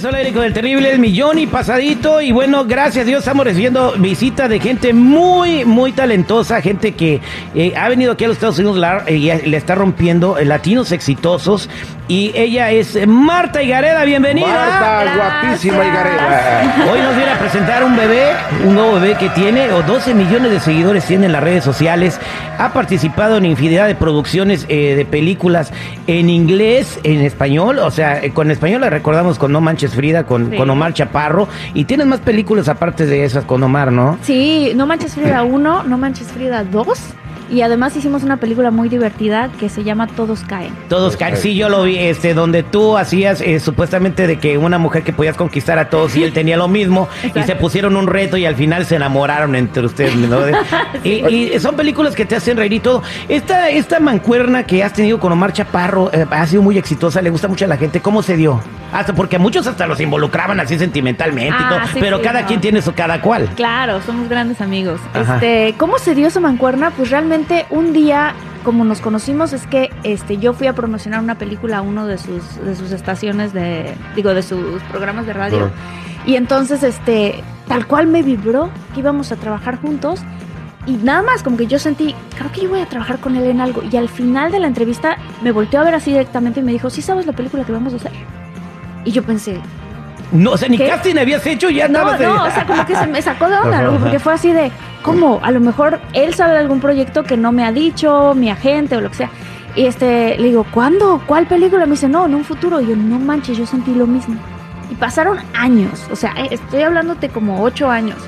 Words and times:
regreso 0.00 0.08
al 0.08 0.14
aire 0.14 0.32
con 0.32 0.44
el 0.44 0.52
terrible 0.52 0.90
El 0.90 0.98
Millón 0.98 1.38
y 1.38 1.46
pasadito. 1.46 2.20
Y 2.20 2.32
bueno, 2.32 2.64
gracias 2.64 3.02
a 3.04 3.06
Dios 3.06 3.20
estamos 3.20 3.44
recibiendo 3.44 3.92
visita 3.98 4.48
de 4.48 4.58
gente 4.58 4.92
muy, 4.92 5.64
muy 5.64 5.92
talentosa, 5.92 6.62
gente 6.62 6.92
que 6.92 7.20
eh, 7.54 7.74
ha 7.76 7.88
venido 7.88 8.12
aquí 8.12 8.24
a 8.24 8.28
los 8.28 8.36
Estados 8.36 8.58
Unidos 8.58 8.78
la, 8.78 9.04
eh, 9.06 9.16
y 9.16 9.46
le 9.48 9.56
está 9.56 9.74
rompiendo 9.74 10.38
eh, 10.38 10.44
latinos 10.44 10.92
exitosos. 10.92 11.68
Y 12.10 12.32
ella 12.34 12.72
es 12.72 13.06
Marta 13.06 13.62
Higareda, 13.62 14.04
bienvenida. 14.04 14.48
Marta, 14.48 15.14
guapísima 15.14 15.76
Higareda. 15.76 16.86
Hoy 16.90 17.00
nos 17.02 17.14
viene 17.14 17.30
a 17.30 17.38
presentar 17.38 17.84
un 17.84 17.96
bebé, 17.96 18.32
un 18.66 18.74
nuevo 18.74 18.94
bebé 18.94 19.14
que 19.14 19.28
tiene, 19.28 19.70
o 19.70 19.84
12 19.84 20.14
millones 20.14 20.50
de 20.50 20.58
seguidores 20.58 21.04
tiene 21.04 21.26
en 21.26 21.32
las 21.32 21.40
redes 21.40 21.62
sociales. 21.62 22.18
Ha 22.58 22.72
participado 22.72 23.36
en 23.36 23.44
infinidad 23.44 23.86
de 23.86 23.94
producciones 23.94 24.66
eh, 24.68 24.96
de 24.96 25.04
películas 25.04 25.72
en 26.08 26.30
inglés, 26.30 26.98
en 27.04 27.20
español, 27.20 27.78
o 27.78 27.92
sea, 27.92 28.20
eh, 28.24 28.32
con 28.32 28.50
español 28.50 28.80
la 28.80 28.90
recordamos 28.90 29.38
con 29.38 29.52
No 29.52 29.60
Manches 29.60 29.89
Frida, 29.94 30.24
con, 30.24 30.50
Sí. 30.50 30.56
con 30.56 30.68
Omar 30.70 30.92
Chaparro. 30.94 31.48
Y 31.74 31.84
tienes 31.84 32.06
más 32.06 32.20
películas 32.20 32.68
aparte 32.68 33.06
de 33.06 33.24
esas 33.24 33.44
con 33.44 33.62
Omar, 33.62 33.92
¿no? 33.92 34.18
Sí, 34.22 34.72
No 34.74 34.86
Manches 34.86 35.14
Frida 35.14 35.42
1, 35.42 35.82
No 35.84 35.98
Manches 35.98 36.28
Frida 36.28 36.64
2. 36.64 36.98
Y 37.50 37.62
además 37.62 37.96
hicimos 37.96 38.22
una 38.22 38.36
película 38.36 38.70
muy 38.70 38.88
divertida 38.88 39.50
que 39.58 39.68
se 39.68 39.82
llama 39.82 40.06
Todos 40.06 40.40
Caen. 40.44 40.72
Todos 40.88 41.16
caen. 41.16 41.36
Sí, 41.36 41.54
yo 41.56 41.68
lo 41.68 41.82
vi, 41.82 41.98
este, 41.98 42.32
donde 42.34 42.62
tú 42.62 42.96
hacías 42.96 43.40
eh, 43.40 43.58
supuestamente 43.60 44.26
de 44.26 44.38
que 44.38 44.56
una 44.56 44.78
mujer 44.78 45.02
que 45.02 45.12
podías 45.12 45.36
conquistar 45.36 45.78
a 45.78 45.88
todos 45.90 46.14
y 46.16 46.22
él 46.22 46.32
tenía 46.32 46.56
lo 46.56 46.68
mismo 46.68 47.08
y 47.34 47.42
se 47.42 47.56
pusieron 47.56 47.96
un 47.96 48.06
reto 48.06 48.36
y 48.36 48.46
al 48.46 48.54
final 48.54 48.86
se 48.86 48.96
enamoraron 48.96 49.56
entre 49.56 49.84
ustedes. 49.84 50.14
¿no? 50.16 50.40
y, 51.04 51.26
y 51.54 51.60
son 51.60 51.74
películas 51.76 52.14
que 52.14 52.24
te 52.24 52.36
hacen 52.36 52.56
reír 52.56 52.74
y 52.74 52.80
todo. 52.80 53.02
Esta, 53.28 53.68
esta 53.70 53.98
mancuerna 54.00 54.62
que 54.64 54.84
has 54.84 54.92
tenido 54.92 55.18
con 55.18 55.32
Omar 55.32 55.52
Chaparro 55.52 56.10
eh, 56.12 56.26
ha 56.30 56.46
sido 56.46 56.62
muy 56.62 56.78
exitosa, 56.78 57.20
le 57.20 57.30
gusta 57.30 57.48
mucho 57.48 57.64
a 57.64 57.68
la 57.68 57.76
gente. 57.76 58.00
¿Cómo 58.00 58.22
se 58.22 58.36
dio? 58.36 58.60
Hasta 58.92 59.12
porque 59.12 59.38
muchos 59.38 59.66
hasta 59.66 59.86
los 59.86 60.00
involucraban 60.00 60.58
así 60.60 60.76
sentimentalmente 60.78 61.56
y 61.58 61.62
Ah, 61.64 61.68
todo, 61.68 61.80
sí, 61.92 61.98
pero 62.00 62.16
sí, 62.18 62.24
cada 62.24 62.40
no. 62.42 62.46
quien 62.48 62.60
tiene 62.60 62.82
su 62.82 62.92
cada 62.92 63.20
cual. 63.20 63.48
Claro, 63.54 64.00
somos 64.02 64.28
grandes 64.28 64.60
amigos. 64.60 65.00
Ajá. 65.14 65.34
Este, 65.36 65.74
¿cómo 65.78 65.98
se 65.98 66.14
dio 66.14 66.26
esa 66.26 66.40
mancuerna? 66.40 66.90
Pues 66.90 67.10
realmente 67.10 67.39
un 67.70 67.92
día, 67.92 68.34
como 68.64 68.84
nos 68.84 69.00
conocimos, 69.00 69.52
es 69.52 69.66
que 69.66 69.90
este, 70.02 70.38
yo 70.38 70.52
fui 70.52 70.66
a 70.66 70.74
promocionar 70.74 71.20
una 71.20 71.36
película 71.36 71.78
a 71.78 71.82
uno 71.82 72.06
de 72.06 72.18
sus, 72.18 72.56
de 72.64 72.74
sus 72.76 72.92
estaciones 72.92 73.52
de, 73.52 73.94
digo, 74.16 74.34
de 74.34 74.42
sus 74.42 74.82
programas 74.90 75.26
de 75.26 75.32
radio. 75.32 75.70
Ah. 75.74 76.26
Y 76.26 76.36
entonces, 76.36 76.82
este, 76.82 77.42
tal 77.68 77.86
cual 77.86 78.06
me 78.06 78.22
vibró 78.22 78.70
que 78.94 79.00
íbamos 79.00 79.32
a 79.32 79.36
trabajar 79.36 79.80
juntos. 79.80 80.20
Y 80.86 80.92
nada 80.92 81.22
más, 81.22 81.42
como 81.42 81.56
que 81.56 81.66
yo 81.66 81.78
sentí, 81.78 82.14
creo 82.36 82.50
que 82.52 82.62
yo 82.62 82.70
voy 82.70 82.80
a 82.80 82.86
trabajar 82.86 83.18
con 83.18 83.36
él 83.36 83.44
en 83.44 83.60
algo. 83.60 83.82
Y 83.90 83.96
al 83.96 84.08
final 84.08 84.50
de 84.50 84.60
la 84.60 84.66
entrevista 84.66 85.16
me 85.42 85.52
volteó 85.52 85.80
a 85.80 85.84
ver 85.84 85.94
así 85.94 86.10
directamente 86.10 86.60
y 86.60 86.62
me 86.62 86.72
dijo, 86.72 86.88
¿sí 86.90 87.02
sabes 87.02 87.26
la 87.26 87.32
película 87.32 87.64
que 87.64 87.72
vamos 87.72 87.92
a 87.92 87.96
hacer? 87.96 88.12
Y 89.04 89.12
yo 89.12 89.22
pensé, 89.22 89.60
No, 90.32 90.52
o 90.52 90.56
sea, 90.56 90.68
ni 90.68 90.78
¿Qué? 90.78 90.88
casting 90.88 91.16
habías 91.16 91.44
hecho, 91.46 91.70
ya 91.70 91.88
no, 91.88 91.98
andabas 92.00 92.18
de- 92.18 92.26
no, 92.26 92.44
o 92.44 92.50
sea, 92.50 92.66
como 92.66 92.84
que 92.86 92.94
se 92.96 93.06
me 93.06 93.20
sacó 93.20 93.48
de 93.48 93.56
onda, 93.56 93.82
¿no? 93.82 93.98
Porque 93.98 94.18
fue 94.18 94.32
así 94.32 94.52
de, 94.52 94.70
¿cómo? 95.02 95.40
A 95.42 95.50
lo 95.50 95.60
mejor 95.60 96.00
él 96.12 96.34
sabe 96.34 96.52
de 96.52 96.58
algún 96.58 96.80
proyecto 96.80 97.24
que 97.24 97.36
no 97.36 97.52
me 97.52 97.64
ha 97.64 97.72
dicho, 97.72 98.34
mi 98.34 98.50
agente 98.50 98.96
o 98.96 99.00
lo 99.00 99.10
que 99.10 99.16
sea. 99.16 99.30
Y 99.76 99.86
este, 99.86 100.36
le 100.38 100.48
digo, 100.48 100.66
¿cuándo? 100.72 101.22
¿Cuál 101.26 101.46
película? 101.46 101.86
Me 101.86 101.92
dice, 101.92 102.08
no, 102.08 102.26
en 102.26 102.34
un 102.34 102.44
futuro. 102.44 102.80
Y 102.80 102.88
yo, 102.88 102.96
no 102.96 103.18
manches, 103.18 103.56
yo 103.56 103.66
sentí 103.66 103.94
lo 103.94 104.06
mismo. 104.06 104.36
Y 104.90 104.94
pasaron 104.94 105.38
años, 105.54 106.06
o 106.10 106.16
sea, 106.16 106.32
eh, 106.36 106.48
estoy 106.50 106.82
hablándote 106.82 107.28
como 107.28 107.62
ocho 107.62 107.88
años. 107.88 108.18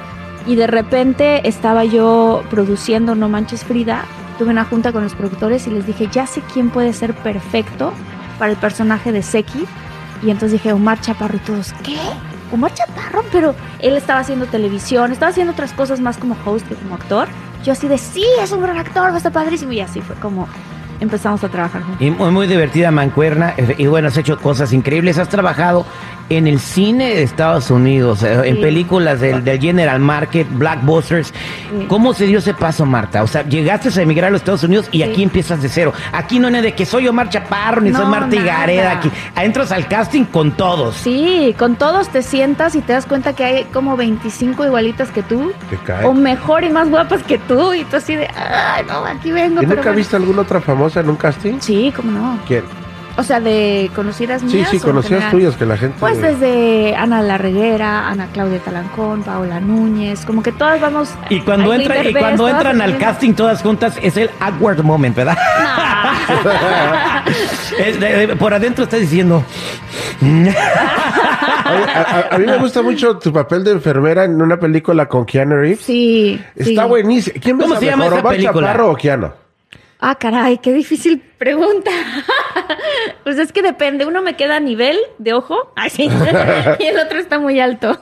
Y 0.46 0.56
de 0.56 0.66
repente 0.66 1.46
estaba 1.48 1.84
yo 1.84 2.42
produciendo 2.50 3.14
No 3.14 3.28
Manches 3.28 3.64
Frida. 3.64 4.04
Tuve 4.38 4.50
una 4.50 4.64
junta 4.64 4.92
con 4.92 5.04
los 5.04 5.14
productores 5.14 5.66
y 5.66 5.70
les 5.70 5.86
dije, 5.86 6.08
ya 6.10 6.26
sé 6.26 6.42
quién 6.52 6.70
puede 6.70 6.92
ser 6.92 7.14
perfecto 7.14 7.92
para 8.38 8.52
el 8.52 8.56
personaje 8.56 9.12
de 9.12 9.22
Seki. 9.22 9.66
Y 10.22 10.30
entonces 10.30 10.52
dije, 10.52 10.72
Omar 10.72 11.00
Chaparro 11.00 11.36
y 11.36 11.40
todos, 11.40 11.72
¿qué? 11.84 11.96
Omar 12.52 12.72
Chaparro, 12.74 13.24
pero 13.32 13.54
él 13.80 13.96
estaba 13.96 14.20
haciendo 14.20 14.46
televisión, 14.46 15.10
estaba 15.12 15.30
haciendo 15.30 15.52
otras 15.52 15.72
cosas 15.72 16.00
más 16.00 16.18
como 16.18 16.36
host 16.44 16.66
que 16.68 16.74
como 16.74 16.94
actor. 16.94 17.28
Yo 17.64 17.72
así 17.72 17.88
de, 17.88 17.98
sí, 17.98 18.24
es 18.42 18.52
un 18.52 18.60
gran 18.62 18.76
actor, 18.78 19.10
va 19.10 19.14
a 19.14 19.16
estar 19.16 19.32
padrísimo. 19.32 19.72
Y 19.72 19.80
así 19.80 20.00
fue 20.00 20.16
como 20.16 20.48
empezamos 21.00 21.42
a 21.42 21.48
trabajar. 21.48 21.82
Y 21.98 22.10
muy, 22.10 22.30
muy 22.30 22.46
divertida 22.46 22.90
mancuerna. 22.90 23.54
eh, 23.56 23.74
Y 23.78 23.86
bueno, 23.86 24.08
has 24.08 24.16
hecho 24.16 24.38
cosas 24.38 24.72
increíbles. 24.72 25.18
Has 25.18 25.28
trabajado 25.28 25.84
en 26.36 26.46
el 26.46 26.58
cine 26.60 27.14
de 27.14 27.22
Estados 27.22 27.70
Unidos, 27.70 28.22
eh, 28.22 28.40
en 28.44 28.60
películas 28.60 29.20
del, 29.20 29.44
del 29.44 29.60
General 29.60 29.98
Market, 30.00 30.46
Blackbusters. 30.50 31.28
Sí. 31.28 31.86
¿Cómo 31.88 32.14
se 32.14 32.26
dio 32.26 32.38
ese 32.38 32.54
paso, 32.54 32.84
Marta? 32.86 33.22
O 33.22 33.26
sea, 33.26 33.42
llegaste 33.46 33.88
a 33.98 34.02
emigrar 34.02 34.28
a 34.28 34.30
los 34.32 34.40
Estados 34.40 34.62
Unidos 34.64 34.88
y 34.92 34.98
Sí. 34.98 35.02
aquí 35.04 35.22
empiezas 35.22 35.60
de 35.62 35.68
cero. 35.68 35.92
Aquí 36.12 36.38
no 36.38 36.48
es 36.48 36.62
de 36.62 36.72
que 36.74 36.84
soy 36.86 37.08
Omar 37.08 37.28
Chaparro 37.28 37.80
ni 37.80 37.92
soy 37.92 38.06
Marta 38.06 38.34
Higareda. 38.36 38.92
Aquí 38.92 39.10
entras 39.36 39.72
al 39.72 39.88
casting 39.88 40.24
con 40.24 40.52
todos. 40.52 40.96
Sí, 40.96 41.54
con 41.58 41.76
todos 41.76 42.08
te 42.08 42.22
sientas 42.22 42.74
y 42.74 42.80
te 42.80 42.92
das 42.92 43.06
cuenta 43.06 43.32
que 43.34 43.44
hay 43.44 43.64
como 43.72 43.96
25 43.96 44.64
igualitas 44.66 45.10
que 45.10 45.22
tú, 45.22 45.52
Te 45.70 45.76
cae. 45.78 46.04
o 46.04 46.12
mejor 46.14 46.64
y 46.64 46.70
más 46.70 46.88
guapas 46.90 47.22
que 47.22 47.38
tú, 47.38 47.72
y 47.74 47.84
tú 47.84 47.96
así 47.96 48.14
de, 48.16 48.28
ay, 48.28 48.84
no, 48.88 49.04
aquí 49.04 49.30
vengo. 49.32 49.62
¿Y 49.62 49.66
pero 49.66 49.68
nunca 49.76 49.82
bueno". 49.82 49.96
viste 49.96 50.16
alguna 50.16 50.42
otra 50.42 50.60
famosa 50.60 51.00
en 51.00 51.10
un 51.10 51.16
casting? 51.16 51.54
Sí, 51.60 51.92
cómo 51.94 52.10
no. 52.10 52.38
¿Quién? 52.46 52.64
O 53.16 53.22
sea, 53.22 53.40
de 53.40 53.90
conocidas 53.94 54.40
Sí, 54.40 54.56
mías. 54.56 54.68
sí, 54.70 54.76
en 54.76 54.82
conocidas 54.82 55.30
tuyas 55.30 55.54
que 55.56 55.66
la 55.66 55.76
gente. 55.76 55.96
Pues 56.00 56.20
desde 56.20 56.96
Ana 56.96 57.20
La 57.22 57.36
Reguera, 57.36 58.08
Ana 58.08 58.26
Claudia 58.32 58.58
Talancón, 58.60 59.22
Paola 59.22 59.60
Núñez, 59.60 60.24
como 60.24 60.42
que 60.42 60.50
todas 60.52 60.80
vamos. 60.80 61.10
Y 61.28 61.40
cuando, 61.40 61.74
entra, 61.74 62.02
y 62.02 62.14
cuando 62.14 62.48
entran 62.48 62.80
al 62.80 62.96
casting 62.98 63.34
todas 63.34 63.60
juntas 63.62 63.98
es 64.02 64.16
el 64.16 64.30
awkward 64.40 64.82
moment, 64.82 65.14
¿verdad? 65.14 65.36
Es 67.78 67.98
de- 68.00 68.26
de- 68.26 68.36
por 68.36 68.52
adentro 68.54 68.84
estás 68.84 69.00
diciendo... 69.00 69.44
A, 71.64 72.28
a- 72.30 72.34
a 72.34 72.38
mí 72.38 72.46
me 72.46 72.56
gusta 72.58 72.82
mucho 72.82 73.18
tu 73.18 73.32
papel 73.32 73.64
de 73.64 73.72
enfermera 73.72 74.24
en 74.24 74.40
una 74.40 74.58
película 74.58 75.06
con 75.06 75.24
Keanu 75.24 75.56
Reeves. 75.56 75.80
Sí. 75.80 76.40
Está 76.54 76.82
sí. 76.82 76.88
buenísimo. 76.88 77.36
¿Quién 77.42 77.58
¿Cómo 77.58 77.76
se 77.76 77.86
llama 77.86 78.04
mejor, 78.04 78.18
esa 78.18 78.20
Omar 78.26 78.36
película? 78.36 78.66
Chaparro 78.68 78.90
o 78.90 78.96
Keanu? 78.96 79.30
Ah, 80.04 80.16
caray, 80.16 80.58
qué 80.58 80.72
difícil 80.72 81.22
pregunta. 81.38 81.92
pues 83.22 83.38
es 83.38 83.52
que 83.52 83.62
depende. 83.62 84.04
Uno 84.04 84.20
me 84.20 84.34
queda 84.34 84.56
a 84.56 84.60
nivel 84.60 84.98
de 85.18 85.32
ojo. 85.32 85.70
Ay, 85.76 85.90
sí. 85.90 86.08
y 86.80 86.82
el 86.82 86.98
otro 86.98 87.20
está 87.20 87.38
muy 87.38 87.60
alto. 87.60 87.96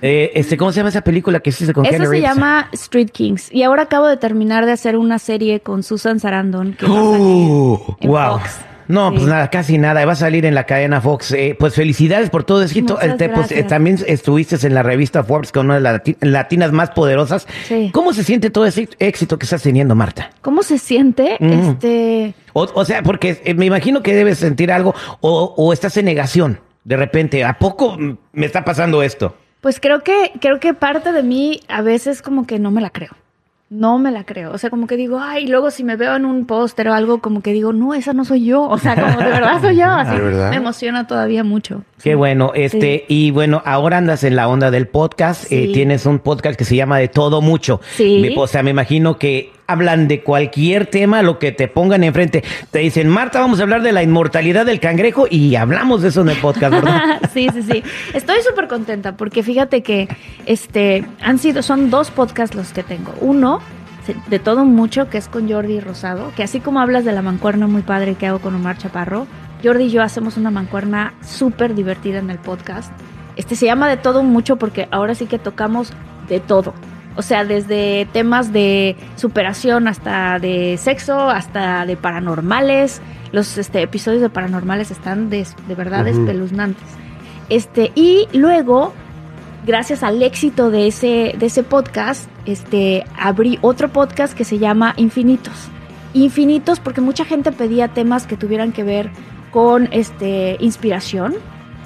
Eh, 0.00 0.32
este, 0.34 0.56
¿Cómo 0.56 0.72
se 0.72 0.78
llama 0.78 0.88
esa 0.88 1.02
película 1.02 1.40
que 1.40 1.50
hiciste 1.50 1.74
con 1.74 1.84
Keanu 1.84 2.08
se 2.08 2.22
llama 2.22 2.70
Street 2.72 3.10
Kings. 3.10 3.52
Y 3.52 3.64
ahora 3.64 3.82
acabo 3.82 4.06
de 4.06 4.16
terminar 4.16 4.64
de 4.64 4.72
hacer 4.72 4.96
una 4.96 5.18
serie 5.18 5.60
con 5.60 5.82
Susan 5.82 6.20
Sarandon. 6.20 6.72
Que 6.72 6.86
en 6.86 6.92
wow. 6.92 8.38
Fox. 8.38 8.60
No, 8.88 9.10
Sí. 9.10 9.16
pues 9.16 9.28
nada, 9.28 9.50
casi 9.50 9.78
nada. 9.78 10.04
Va 10.04 10.12
a 10.12 10.16
salir 10.16 10.44
en 10.46 10.54
la 10.54 10.64
cadena 10.64 11.00
Fox. 11.00 11.32
Eh, 11.32 11.56
pues 11.58 11.74
felicidades 11.74 12.30
por 12.30 12.44
todo 12.44 12.62
esto. 12.62 12.80
Muchas 12.80 13.20
Eh, 13.20 13.28
pues, 13.34 13.52
eh, 13.52 13.62
también 13.64 13.98
estuviste 14.06 14.56
en 14.66 14.74
la 14.74 14.82
revista 14.82 15.24
Forbes 15.24 15.52
con 15.52 15.66
una 15.66 15.74
de 15.76 15.80
las 15.80 16.00
lati- 16.02 16.16
latinas 16.20 16.72
más 16.72 16.90
poderosas. 16.90 17.46
Sí. 17.66 17.90
¿Cómo 17.92 18.12
se 18.12 18.24
siente 18.24 18.50
todo 18.50 18.66
ese 18.66 18.88
éxito 18.98 19.38
que 19.38 19.44
estás 19.44 19.62
teniendo, 19.62 19.94
Marta? 19.94 20.30
¿Cómo 20.42 20.62
se 20.62 20.78
siente? 20.78 21.36
Este. 21.40 22.34
O, 22.52 22.66
o 22.74 22.84
sea, 22.84 23.02
porque 23.02 23.54
me 23.56 23.66
imagino 23.66 24.02
que 24.02 24.14
debes 24.14 24.38
sentir 24.38 24.70
algo 24.72 24.94
o, 25.20 25.54
o 25.56 25.72
estás 25.72 25.96
en 25.96 26.04
negación. 26.06 26.60
De 26.84 26.96
repente, 26.96 27.44
¿a 27.44 27.58
poco 27.58 27.96
me 27.98 28.46
está 28.46 28.64
pasando 28.64 29.02
esto? 29.02 29.36
Pues 29.60 29.80
creo 29.80 30.02
que, 30.04 30.32
creo 30.40 30.60
que 30.60 30.74
parte 30.74 31.10
de 31.12 31.22
mí 31.24 31.60
a 31.68 31.82
veces 31.82 32.22
como 32.22 32.46
que 32.46 32.58
no 32.60 32.70
me 32.70 32.80
la 32.80 32.90
creo. 32.90 33.10
No 33.68 33.98
me 33.98 34.12
la 34.12 34.22
creo. 34.24 34.52
O 34.52 34.58
sea, 34.58 34.70
como 34.70 34.86
que 34.86 34.96
digo, 34.96 35.18
ay, 35.20 35.48
luego 35.48 35.72
si 35.72 35.82
me 35.82 35.96
veo 35.96 36.14
en 36.14 36.24
un 36.24 36.46
póster 36.46 36.86
o 36.88 36.94
algo, 36.94 37.20
como 37.20 37.40
que 37.42 37.52
digo, 37.52 37.72
no, 37.72 37.94
esa 37.94 38.12
no 38.12 38.24
soy 38.24 38.44
yo. 38.44 38.62
O 38.62 38.78
sea, 38.78 38.94
como 38.94 39.18
de 39.18 39.24
verdad 39.30 39.60
soy 39.60 39.76
yo. 39.76 39.86
Así 39.86 40.16
me 40.50 40.54
emociona 40.56 41.08
todavía 41.08 41.42
mucho. 41.42 41.82
Qué 42.00 42.10
Sí. 42.10 42.14
bueno, 42.14 42.52
este, 42.54 43.04
y 43.08 43.32
bueno, 43.32 43.62
ahora 43.64 43.96
andas 43.98 44.22
en 44.22 44.36
la 44.36 44.46
onda 44.46 44.70
del 44.70 44.86
podcast, 44.86 45.50
eh, 45.50 45.70
tienes 45.74 46.06
un 46.06 46.20
podcast 46.20 46.56
que 46.56 46.64
se 46.64 46.76
llama 46.76 46.98
De 46.98 47.08
Todo 47.08 47.40
Mucho. 47.42 47.80
Sí. 47.96 48.20
Me- 48.22 48.34
o 48.40 48.46
sea, 48.46 48.62
me 48.62 48.70
imagino 48.70 49.18
que 49.18 49.50
hablan 49.66 50.08
de 50.08 50.22
cualquier 50.22 50.86
tema, 50.86 51.22
lo 51.22 51.38
que 51.38 51.52
te 51.52 51.68
pongan 51.68 52.04
enfrente. 52.04 52.44
Te 52.70 52.80
dicen, 52.80 53.08
Marta, 53.08 53.40
vamos 53.40 53.60
a 53.60 53.62
hablar 53.62 53.82
de 53.82 53.92
la 53.92 54.02
inmortalidad 54.02 54.66
del 54.66 54.80
cangrejo 54.80 55.26
y 55.28 55.54
hablamos 55.56 56.02
de 56.02 56.08
eso 56.08 56.22
en 56.22 56.28
el 56.30 56.38
podcast, 56.38 56.72
¿verdad? 56.72 57.20
sí, 57.34 57.48
sí, 57.52 57.62
sí. 57.62 57.82
Estoy 58.14 58.42
súper 58.48 58.68
contenta 58.68 59.16
porque 59.16 59.42
fíjate 59.42 59.82
que 59.82 60.08
este 60.46 61.04
han 61.20 61.38
sido, 61.38 61.62
son 61.62 61.90
dos 61.90 62.10
podcasts 62.10 62.56
los 62.56 62.72
que 62.72 62.82
tengo. 62.82 63.14
Uno, 63.20 63.60
de 64.28 64.38
todo 64.38 64.64
mucho, 64.64 65.08
que 65.08 65.18
es 65.18 65.28
con 65.28 65.50
Jordi 65.50 65.80
Rosado, 65.80 66.32
que 66.36 66.42
así 66.42 66.60
como 66.60 66.80
hablas 66.80 67.04
de 67.04 67.12
la 67.12 67.22
mancuerna 67.22 67.66
muy 67.66 67.82
padre 67.82 68.14
que 68.14 68.26
hago 68.26 68.38
con 68.38 68.54
Omar 68.54 68.78
Chaparro, 68.78 69.26
Jordi 69.64 69.84
y 69.84 69.90
yo 69.90 70.02
hacemos 70.02 70.36
una 70.36 70.50
mancuerna 70.50 71.14
súper 71.26 71.74
divertida 71.74 72.18
en 72.18 72.30
el 72.30 72.38
podcast. 72.38 72.92
Este 73.36 73.56
se 73.56 73.66
llama 73.66 73.88
de 73.88 73.96
todo 73.96 74.22
mucho 74.22 74.56
porque 74.56 74.88
ahora 74.90 75.14
sí 75.14 75.26
que 75.26 75.38
tocamos 75.38 75.92
de 76.28 76.40
todo. 76.40 76.74
O 77.16 77.22
sea, 77.22 77.44
desde 77.44 78.06
temas 78.12 78.52
de 78.52 78.96
superación 79.16 79.88
hasta 79.88 80.38
de 80.38 80.76
sexo, 80.78 81.30
hasta 81.30 81.86
de 81.86 81.96
paranormales. 81.96 83.00
Los 83.32 83.58
este, 83.58 83.82
episodios 83.82 84.22
de 84.22 84.28
paranormales 84.28 84.90
están 84.90 85.30
de, 85.30 85.46
de 85.66 85.74
verdad 85.74 86.06
espeluznantes. 86.06 86.84
Este, 87.48 87.92
y 87.94 88.28
luego, 88.32 88.92
gracias 89.66 90.02
al 90.02 90.22
éxito 90.22 90.70
de 90.70 90.88
ese, 90.88 91.34
de 91.38 91.46
ese 91.46 91.62
podcast, 91.62 92.28
este, 92.44 93.04
abrí 93.18 93.58
otro 93.62 93.88
podcast 93.88 94.36
que 94.36 94.44
se 94.44 94.58
llama 94.58 94.94
Infinitos. 94.96 95.68
Infinitos 96.12 96.80
porque 96.80 97.00
mucha 97.00 97.24
gente 97.24 97.52
pedía 97.52 97.88
temas 97.88 98.26
que 98.26 98.36
tuvieran 98.36 98.72
que 98.72 98.84
ver 98.84 99.10
con 99.50 99.88
este, 99.90 100.56
inspiración. 100.60 101.34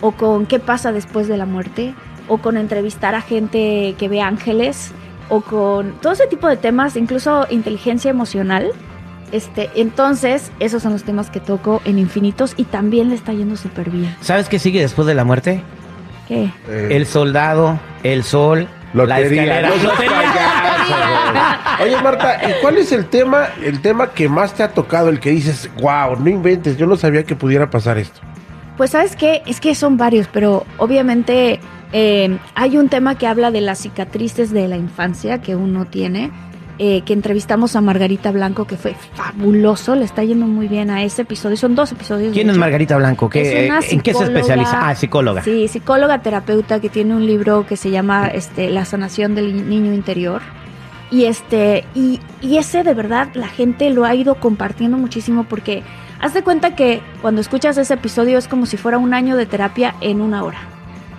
o 0.00 0.12
con 0.12 0.46
qué 0.46 0.58
pasa 0.58 0.92
después 0.92 1.28
de 1.28 1.36
la 1.36 1.46
muerte, 1.46 1.94
o 2.28 2.38
con 2.38 2.56
entrevistar 2.56 3.14
a 3.14 3.20
gente 3.20 3.94
que 3.98 4.08
ve 4.08 4.20
ángeles, 4.20 4.92
o 5.30 5.40
con 5.40 5.92
todo 6.02 6.12
ese 6.12 6.26
tipo 6.26 6.46
de 6.48 6.56
temas, 6.58 6.96
incluso 6.96 7.46
inteligencia 7.50 8.10
emocional. 8.10 8.70
Este, 9.32 9.70
entonces, 9.76 10.50
esos 10.60 10.82
son 10.82 10.92
los 10.92 11.04
temas 11.04 11.30
que 11.30 11.38
toco 11.40 11.80
en 11.84 11.98
Infinitos 11.98 12.54
y 12.56 12.64
también 12.64 13.08
le 13.10 13.14
está 13.14 13.32
yendo 13.32 13.56
súper 13.56 13.88
bien. 13.90 14.14
¿Sabes 14.20 14.48
qué 14.48 14.58
sigue 14.58 14.80
después 14.80 15.06
de 15.06 15.14
la 15.14 15.24
muerte? 15.24 15.62
¿Qué? 16.26 16.50
Eh, 16.68 16.88
El 16.90 17.06
soldado, 17.06 17.78
el 18.02 18.24
sol, 18.24 18.66
la 18.92 19.04
Lotería. 19.04 19.60
escalera. 19.60 19.70
No. 21.78 21.84
Oye, 21.84 22.02
Marta, 22.02 22.40
¿y 22.48 22.60
cuál 22.60 22.78
es 22.78 22.90
el 22.92 23.06
tema, 23.06 23.48
el 23.64 23.80
tema 23.80 24.10
que 24.10 24.28
más 24.28 24.52
te 24.54 24.62
ha 24.64 24.68
tocado, 24.70 25.08
el 25.08 25.20
que 25.20 25.30
dices, 25.30 25.70
wow, 25.80 26.16
no 26.18 26.28
inventes, 26.28 26.76
yo 26.76 26.86
no 26.86 26.96
sabía 26.96 27.22
que 27.24 27.34
pudiera 27.36 27.70
pasar 27.70 27.98
esto? 27.98 28.20
Pues 28.80 28.92
sabes 28.92 29.14
qué, 29.14 29.42
es 29.44 29.60
que 29.60 29.74
son 29.74 29.98
varios, 29.98 30.26
pero 30.32 30.64
obviamente 30.78 31.60
eh, 31.92 32.38
hay 32.54 32.78
un 32.78 32.88
tema 32.88 33.18
que 33.18 33.26
habla 33.26 33.50
de 33.50 33.60
las 33.60 33.80
cicatrices 33.80 34.52
de 34.52 34.68
la 34.68 34.78
infancia 34.78 35.42
que 35.42 35.54
uno 35.54 35.84
tiene, 35.84 36.30
eh, 36.78 37.02
que 37.02 37.12
entrevistamos 37.12 37.76
a 37.76 37.82
Margarita 37.82 38.32
Blanco, 38.32 38.66
que 38.66 38.78
fue 38.78 38.96
fabuloso, 39.12 39.96
le 39.96 40.06
está 40.06 40.24
yendo 40.24 40.46
muy 40.46 40.66
bien 40.66 40.88
a 40.88 41.04
ese 41.04 41.20
episodio, 41.20 41.58
son 41.58 41.74
dos 41.74 41.92
episodios. 41.92 42.32
¿Quién 42.32 42.48
es. 42.48 42.56
Margarita 42.56 42.96
Blanco? 42.96 43.28
¿Qué, 43.28 43.68
Es 43.68 43.92
¿En 43.92 44.00
qué 44.00 44.14
se 44.14 44.24
especializa? 44.24 44.88
Ah, 44.88 44.94
psicóloga. 44.94 45.42
Sí, 45.42 45.68
psicóloga 45.68 46.22
terapeuta 46.22 46.80
que 46.80 46.88
tiene 46.88 47.14
un 47.14 47.26
libro 47.26 47.66
que 47.66 47.76
se 47.76 47.90
llama 47.90 48.28
este, 48.28 48.70
La 48.70 48.86
sanación 48.86 49.34
del 49.34 49.68
niño 49.68 49.92
interior. 49.92 50.40
Y 51.10 51.26
este, 51.26 51.84
y, 51.94 52.18
y 52.40 52.56
ese 52.56 52.82
de 52.82 52.94
verdad 52.94 53.28
la 53.34 53.48
gente 53.48 53.90
lo 53.90 54.06
ha 54.06 54.14
ido 54.14 54.36
compartiendo 54.36 54.96
muchísimo 54.96 55.44
porque 55.44 55.82
haz 56.20 56.34
de 56.34 56.42
cuenta 56.42 56.74
que 56.76 57.00
cuando 57.22 57.40
escuchas 57.40 57.76
ese 57.78 57.94
episodio 57.94 58.38
es 58.38 58.48
como 58.48 58.66
si 58.66 58.76
fuera 58.76 58.98
un 58.98 59.14
año 59.14 59.36
de 59.36 59.46
terapia 59.46 59.94
en 60.00 60.20
una 60.20 60.42
hora. 60.44 60.58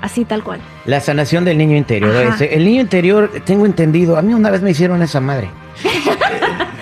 Así 0.02 0.26
tal 0.26 0.44
cual. 0.44 0.60
La 0.86 1.00
sanación 1.00 1.46
del 1.46 1.58
niño 1.60 1.78
interior. 1.78 2.16
Ese- 2.34 2.56
El 2.56 2.66
niño 2.66 2.82
interior, 2.82 3.30
tengo 3.46 3.66
entendido, 3.68 4.18
a 4.18 4.22
mí 4.24 4.34
una 4.34 4.50
vez 4.50 4.62
me 4.64 4.72
hicieron 4.72 5.02
esa 5.04 5.20
madre. 5.20 5.50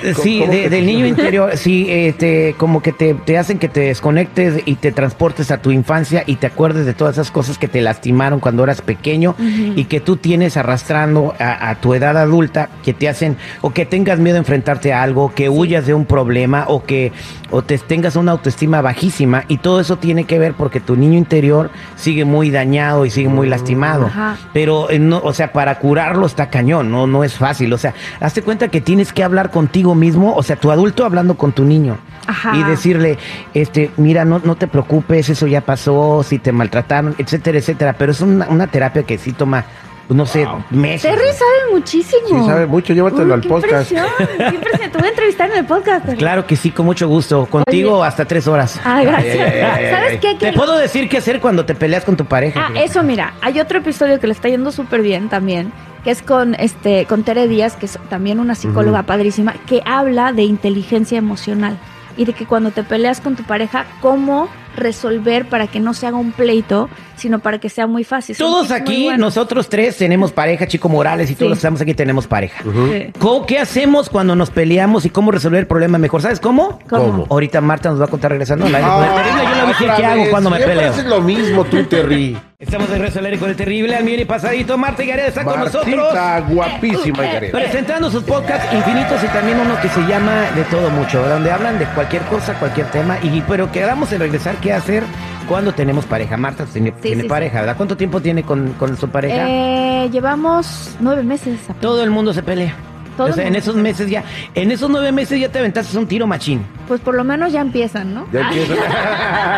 Eh, 0.04 0.14
Sí, 0.22 0.40
¿Cómo 0.40 0.52
de- 0.52 0.62
que 0.64 0.70
del 0.70 0.86
niño 0.86 1.06
interior, 1.06 1.56
sí, 1.58 1.86
este, 1.90 2.56
como 2.58 2.82
que 2.82 2.92
te, 2.92 3.14
te 3.14 3.38
hacen 3.38 3.60
que 3.60 3.68
te 3.70 3.82
desconectes 3.82 4.62
y 4.66 4.76
te 4.76 4.92
transportes 4.92 5.52
a 5.52 5.62
tu 5.62 5.72
infancia 5.72 6.24
y 6.26 6.36
te 6.38 6.48
acuerdes 6.48 6.86
de 6.86 6.94
todas 6.94 7.16
esas 7.16 7.32
cosas 7.32 7.58
que 7.58 7.68
te 7.68 7.82
lastimaron 7.82 8.40
cuando 8.40 8.64
eras 8.64 8.82
pequeño 8.82 9.36
y 9.40 9.86
que 9.86 10.00
tú 10.00 10.18
tienes 10.18 10.58
arrastrando 10.58 11.34
a, 11.40 11.70
a 11.70 11.76
tu 11.76 11.94
edad 11.94 12.18
adulta, 12.18 12.70
que 12.84 12.94
te 12.94 13.10
hacen, 13.10 13.38
o 13.62 13.72
que 13.72 13.86
tengas 13.86 14.20
miedo 14.20 14.36
a 14.36 14.40
enfrentarte 14.40 14.94
a 14.94 15.02
algo, 15.04 15.34
que 15.34 15.50
huyas 15.50 15.86
de 15.86 15.94
un 15.94 16.06
problema, 16.06 16.66
o 16.68 16.84
que 16.84 17.12
o 17.52 17.64
te 17.64 17.78
tengas 17.80 18.16
una 18.16 18.32
autoestima 18.34 18.82
bajísima, 18.82 19.44
y 19.48 19.58
todo 19.58 19.80
eso 19.80 19.98
tiene 19.98 20.26
que 20.26 20.38
ver 20.38 20.54
porque 20.54 20.80
tu 20.80 20.96
niño 20.96 21.18
interior 21.18 21.72
sigue 21.96 22.24
muy 22.26 22.52
dañado 22.52 23.06
y 23.06 23.10
sigue 23.10 23.28
muy 23.30 23.48
lastimado. 23.50 24.06
Ajá. 24.06 24.38
Pero, 24.54 24.90
eh, 24.92 25.00
no, 25.00 25.20
o 25.24 25.34
sea, 25.34 25.52
para 25.52 25.80
curarlo 25.80 26.26
está 26.28 26.50
cañón, 26.50 26.92
no, 26.92 27.08
no 27.08 27.24
es 27.24 27.34
fácil. 27.34 27.74
O 27.74 27.78
sea, 27.78 27.94
hazte 28.20 28.42
cuenta 28.44 28.68
que 28.68 28.82
tienes 28.82 29.12
que 29.14 29.24
hablar 29.24 29.50
contigo 29.50 29.89
mismo, 29.96 30.34
o 30.36 30.44
sea, 30.44 30.56
tu 30.56 30.72
adulto 30.72 31.06
hablando 31.06 31.36
con 31.36 31.52
tu 31.52 31.66
niño. 31.66 31.98
Ajá. 32.28 32.56
Y 32.56 32.64
decirle, 32.64 33.18
este, 33.54 33.92
mira, 33.98 34.24
no, 34.24 34.40
no 34.44 34.56
te 34.56 34.68
preocupes, 34.68 35.30
eso 35.30 35.48
ya 35.48 35.62
pasó, 35.62 36.24
si 36.24 36.38
te 36.38 36.52
maltrataron, 36.52 37.16
etcétera, 37.18 37.58
etcétera. 37.58 37.94
Pero 37.98 38.12
es 38.12 38.22
una, 38.22 38.48
una 38.50 38.68
terapia 38.68 39.04
que 39.04 39.18
sí 39.18 39.34
toma, 39.34 39.66
no 40.10 40.26
sé, 40.26 40.46
meses. 40.72 41.04
Terry 41.04 41.28
sabe 41.32 41.72
muchísimo. 41.72 42.28
Sí, 42.28 42.46
sabe 42.46 42.66
mucho, 42.66 42.94
llévatelo 42.94 43.26
Uy, 43.26 43.32
al 43.32 43.42
qué 43.42 43.48
podcast. 43.50 43.92
impresión, 43.92 44.28
qué 44.38 44.56
impresión. 44.56 44.92
Te 44.92 44.98
voy 44.98 45.08
a 45.08 45.10
entrevistar 45.10 45.52
en 45.52 45.58
el 45.58 45.66
podcast. 45.66 46.06
Terry. 46.06 46.18
Claro 46.18 46.46
que 46.48 46.56
sí, 46.56 46.72
con 46.72 46.86
mucho 46.86 47.08
gusto. 47.08 47.46
Contigo 47.46 48.00
Oye. 48.00 48.08
hasta 48.08 48.26
tres 48.26 48.48
horas. 48.48 48.80
Ay, 48.84 49.06
gracias. 49.06 49.36
Ay, 49.36 49.42
ay, 49.42 49.60
ay, 49.60 49.86
ay, 49.86 49.92
¿Sabes 49.92 50.12
ay. 50.12 50.20
qué? 50.20 50.36
Te 50.36 50.54
puedo 50.54 50.78
decir 50.78 51.08
qué 51.10 51.18
hacer 51.18 51.40
cuando 51.40 51.66
te 51.66 51.76
peleas 51.76 52.04
con 52.04 52.18
tu 52.18 52.26
pareja. 52.26 52.60
Ah, 52.60 52.68
fíjate. 52.70 52.86
eso 52.86 53.04
mira, 53.04 53.34
hay 53.42 53.60
otro 53.60 53.78
episodio 53.80 54.20
que 54.20 54.28
le 54.28 54.34
está 54.34 54.50
yendo 54.50 54.72
súper 54.72 55.02
bien 55.02 55.30
también, 55.30 55.72
que 56.04 56.12
es 56.12 56.22
con 56.22 56.56
este 56.56 57.06
con 57.06 57.24
Tere 57.24 57.48
Díaz, 57.48 57.76
que 57.76 57.86
es 57.86 58.00
también 58.10 58.40
una 58.40 58.56
psicóloga 58.56 59.04
padrísima, 59.04 59.54
que 59.68 59.82
habla 59.86 60.34
de 60.34 60.44
inteligencia 60.44 61.18
emocional 61.18 61.78
y 62.18 62.26
de 62.26 62.34
que 62.34 62.46
cuando 62.46 62.72
te 62.72 62.84
peleas 62.84 63.22
con 63.22 63.36
tu 63.36 63.44
pareja, 63.44 63.86
cómo 64.02 64.50
resolver 64.76 65.48
para 65.48 65.68
que 65.68 65.80
no 65.80 65.94
se 65.94 66.08
haga 66.08 66.18
un 66.18 66.32
pleito, 66.32 66.90
sino 67.20 67.40
para 67.40 67.60
que 67.60 67.70
sea 67.70 67.86
muy 67.88 68.04
fácil. 68.04 68.36
Todos 68.38 68.72
aquí, 68.72 69.04
buenos. 69.06 69.20
nosotros 69.20 69.70
tres 69.70 69.98
tenemos 69.98 70.32
pareja, 70.32 70.66
Chico 70.68 70.90
Morales 70.90 71.30
y 71.30 71.36
todos 71.36 71.46
Sí. 71.46 71.50
los 71.50 71.58
que 71.58 71.60
estamos 71.60 71.82
aquí 71.82 71.94
tenemos 71.94 72.26
pareja. 72.28 72.64
Ujú. 72.68 72.88
Sí. 72.92 73.12
¿Cómo- 73.20 73.46
¿Qué 73.46 73.60
hacemos 73.60 74.10
cuando 74.10 74.36
nos 74.36 74.50
peleamos 74.50 75.06
y 75.06 75.10
cómo 75.10 75.32
resolver 75.32 75.60
el 75.60 75.68
problema 75.68 75.98
mejor? 75.98 76.22
¿Sabes 76.22 76.40
cómo? 76.40 76.80
¿Cómo? 76.90 77.26
Ahorita 77.30 77.62
Marta 77.62 77.90
nos 77.90 78.00
va 78.02 78.06
a 78.06 78.08
contar 78.08 78.32
regresando. 78.32 78.66
al 78.66 78.76
aire 78.76 78.88
con 78.88 79.04
el 79.04 79.10
Ah, 79.10 79.14
terrible. 79.16 79.44
Yo 79.44 79.50
le 79.50 79.56
voy 79.56 79.64
a 79.64 79.68
decir 79.68 79.90
qué 79.98 80.06
hago 80.06 80.24
cuando 80.32 80.50
me 80.50 80.60
peleo. 80.60 80.90
haces 80.90 81.06
lo 81.06 81.22
mismo 81.22 81.64
tú, 81.66 81.84
Terry. 81.86 82.38
Estamos 82.60 82.90
de 82.90 82.96
regreso 82.98 83.20
al 83.20 83.40
con 83.40 83.50
el 83.50 83.56
terrible, 83.56 83.96
al 83.96 84.08
y 84.10 84.26
pasadito. 84.26 84.78
Marta 84.78 85.02
y 85.04 85.08
Gareda 85.08 85.28
está 85.28 85.44
con 85.46 85.60
nosotros. 85.62 85.96
Martita, 85.96 86.40
guapísima, 86.42 87.24
Gareda. 87.24 87.52
Presentando 87.58 88.12
sus 88.12 88.24
podcasts 88.24 88.74
infinitos 88.74 89.24
y 89.24 89.28
también 89.28 89.60
uno 89.60 89.80
que 89.82 89.88
se 89.88 90.02
llama 90.02 90.42
De 90.56 90.64
Todo 90.66 90.90
Mucho, 90.90 91.26
donde 91.26 91.52
hablan 91.52 91.80
de 91.80 91.86
cualquier 91.86 92.22
cosa, 92.24 92.54
cualquier 92.56 92.88
tema. 92.92 93.18
Y 93.24 93.42
pero 93.48 93.72
quedamos 93.72 94.12
en 94.12 94.20
regresar 94.20 94.58
qué 94.58 94.74
hacer 94.74 95.04
cuando 95.50 95.74
tenemos 95.74 96.06
pareja. 96.06 96.38
Marta 96.38 96.66
tiene, 96.66 96.92
tiene 96.92 97.24
sí, 97.24 97.28
pareja, 97.28 97.62
¿verdad? 97.62 97.76
¿Cuánto 97.76 97.98
tiempo 97.98 98.22
tiene 98.22 98.44
con, 98.44 98.74
con 98.74 98.96
su 98.96 99.10
pareja? 99.10 99.50
Eh, 99.50 100.10
llevamos 100.12 100.96
nueve 101.00 101.24
meses. 101.24 101.60
Todo 101.82 102.04
el 102.04 102.12
mundo 102.12 102.32
se 102.34 102.44
pelea. 102.44 102.76
Todo 103.20 103.32
o 103.32 103.34
sea, 103.34 103.48
en 103.48 103.56
esos 103.56 103.76
meses 103.76 104.10
ya, 104.10 104.24
en 104.56 104.72
esos 104.72 104.90
nueve 104.90 105.12
meses 105.12 105.38
ya 105.38 105.50
te 105.50 105.60
aventaste 105.60 105.98
un 105.98 106.08
tiro 106.08 106.26
machín. 106.26 106.62
Pues 106.88 107.02
por 107.02 107.16
lo 107.16 107.26
menos 107.26 107.52
ya 107.52 107.60
empiezan, 107.60 108.14
¿no? 108.14 108.26
Ya 108.32 108.48
empiezo. 108.48 108.74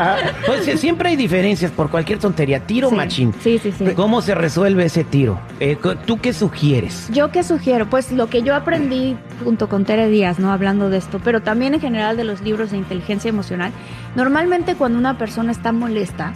Pues 0.48 0.80
siempre 0.80 1.10
hay 1.10 1.16
diferencias 1.16 1.72
por 1.72 1.92
cualquier 1.92 2.18
tontería. 2.18 2.60
Tiro 2.62 2.90
Sí, 2.90 2.96
machín. 2.96 3.34
Sí, 3.44 3.60
sí, 3.60 3.72
sí. 3.72 3.86
¿Cómo 3.96 4.24
se 4.24 4.34
resuelve 4.34 4.86
ese 4.86 5.04
tiro? 5.04 5.40
Eh, 5.60 5.78
¿Tú 6.08 6.20
qué 6.20 6.34
sugieres? 6.34 7.08
Yo 7.12 7.32
qué 7.32 7.44
sugiero, 7.44 7.88
pues 7.88 8.12
lo 8.12 8.28
que 8.28 8.42
yo 8.42 8.56
aprendí 8.56 9.16
junto 9.44 9.70
con 9.70 9.86
Tere 9.86 10.08
Díaz, 10.10 10.40
¿no? 10.40 10.52
Hablando 10.52 10.90
de 10.90 10.98
esto, 10.98 11.22
pero 11.24 11.42
también 11.42 11.76
en 11.76 11.82
general 11.82 12.18
de 12.18 12.24
los 12.24 12.42
libros 12.42 12.72
de 12.72 12.78
inteligencia 12.78 13.30
emocional, 13.30 13.72
normalmente 14.16 14.74
cuando 14.76 14.98
una 14.98 15.20
persona 15.20 15.52
está 15.52 15.72
molesta, 15.72 16.34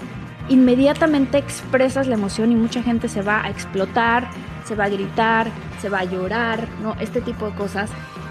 inmediatamente 0.50 1.38
expresas 1.38 2.08
la 2.08 2.16
emoción 2.16 2.52
y 2.52 2.56
mucha 2.56 2.84
gente 2.84 3.08
se 3.08 3.22
va 3.22 3.44
a 3.44 3.50
explotar, 3.50 4.30
se 4.66 4.76
va 4.76 4.86
a 4.86 4.90
gritar, 4.90 5.48
se 5.82 5.90
va 5.90 6.00
a 6.00 6.04
llorar, 6.04 6.68
¿no? 6.82 6.96
Este 7.00 7.22
tipo 7.22 7.50
de 7.50 7.56
cosas. 7.56 7.90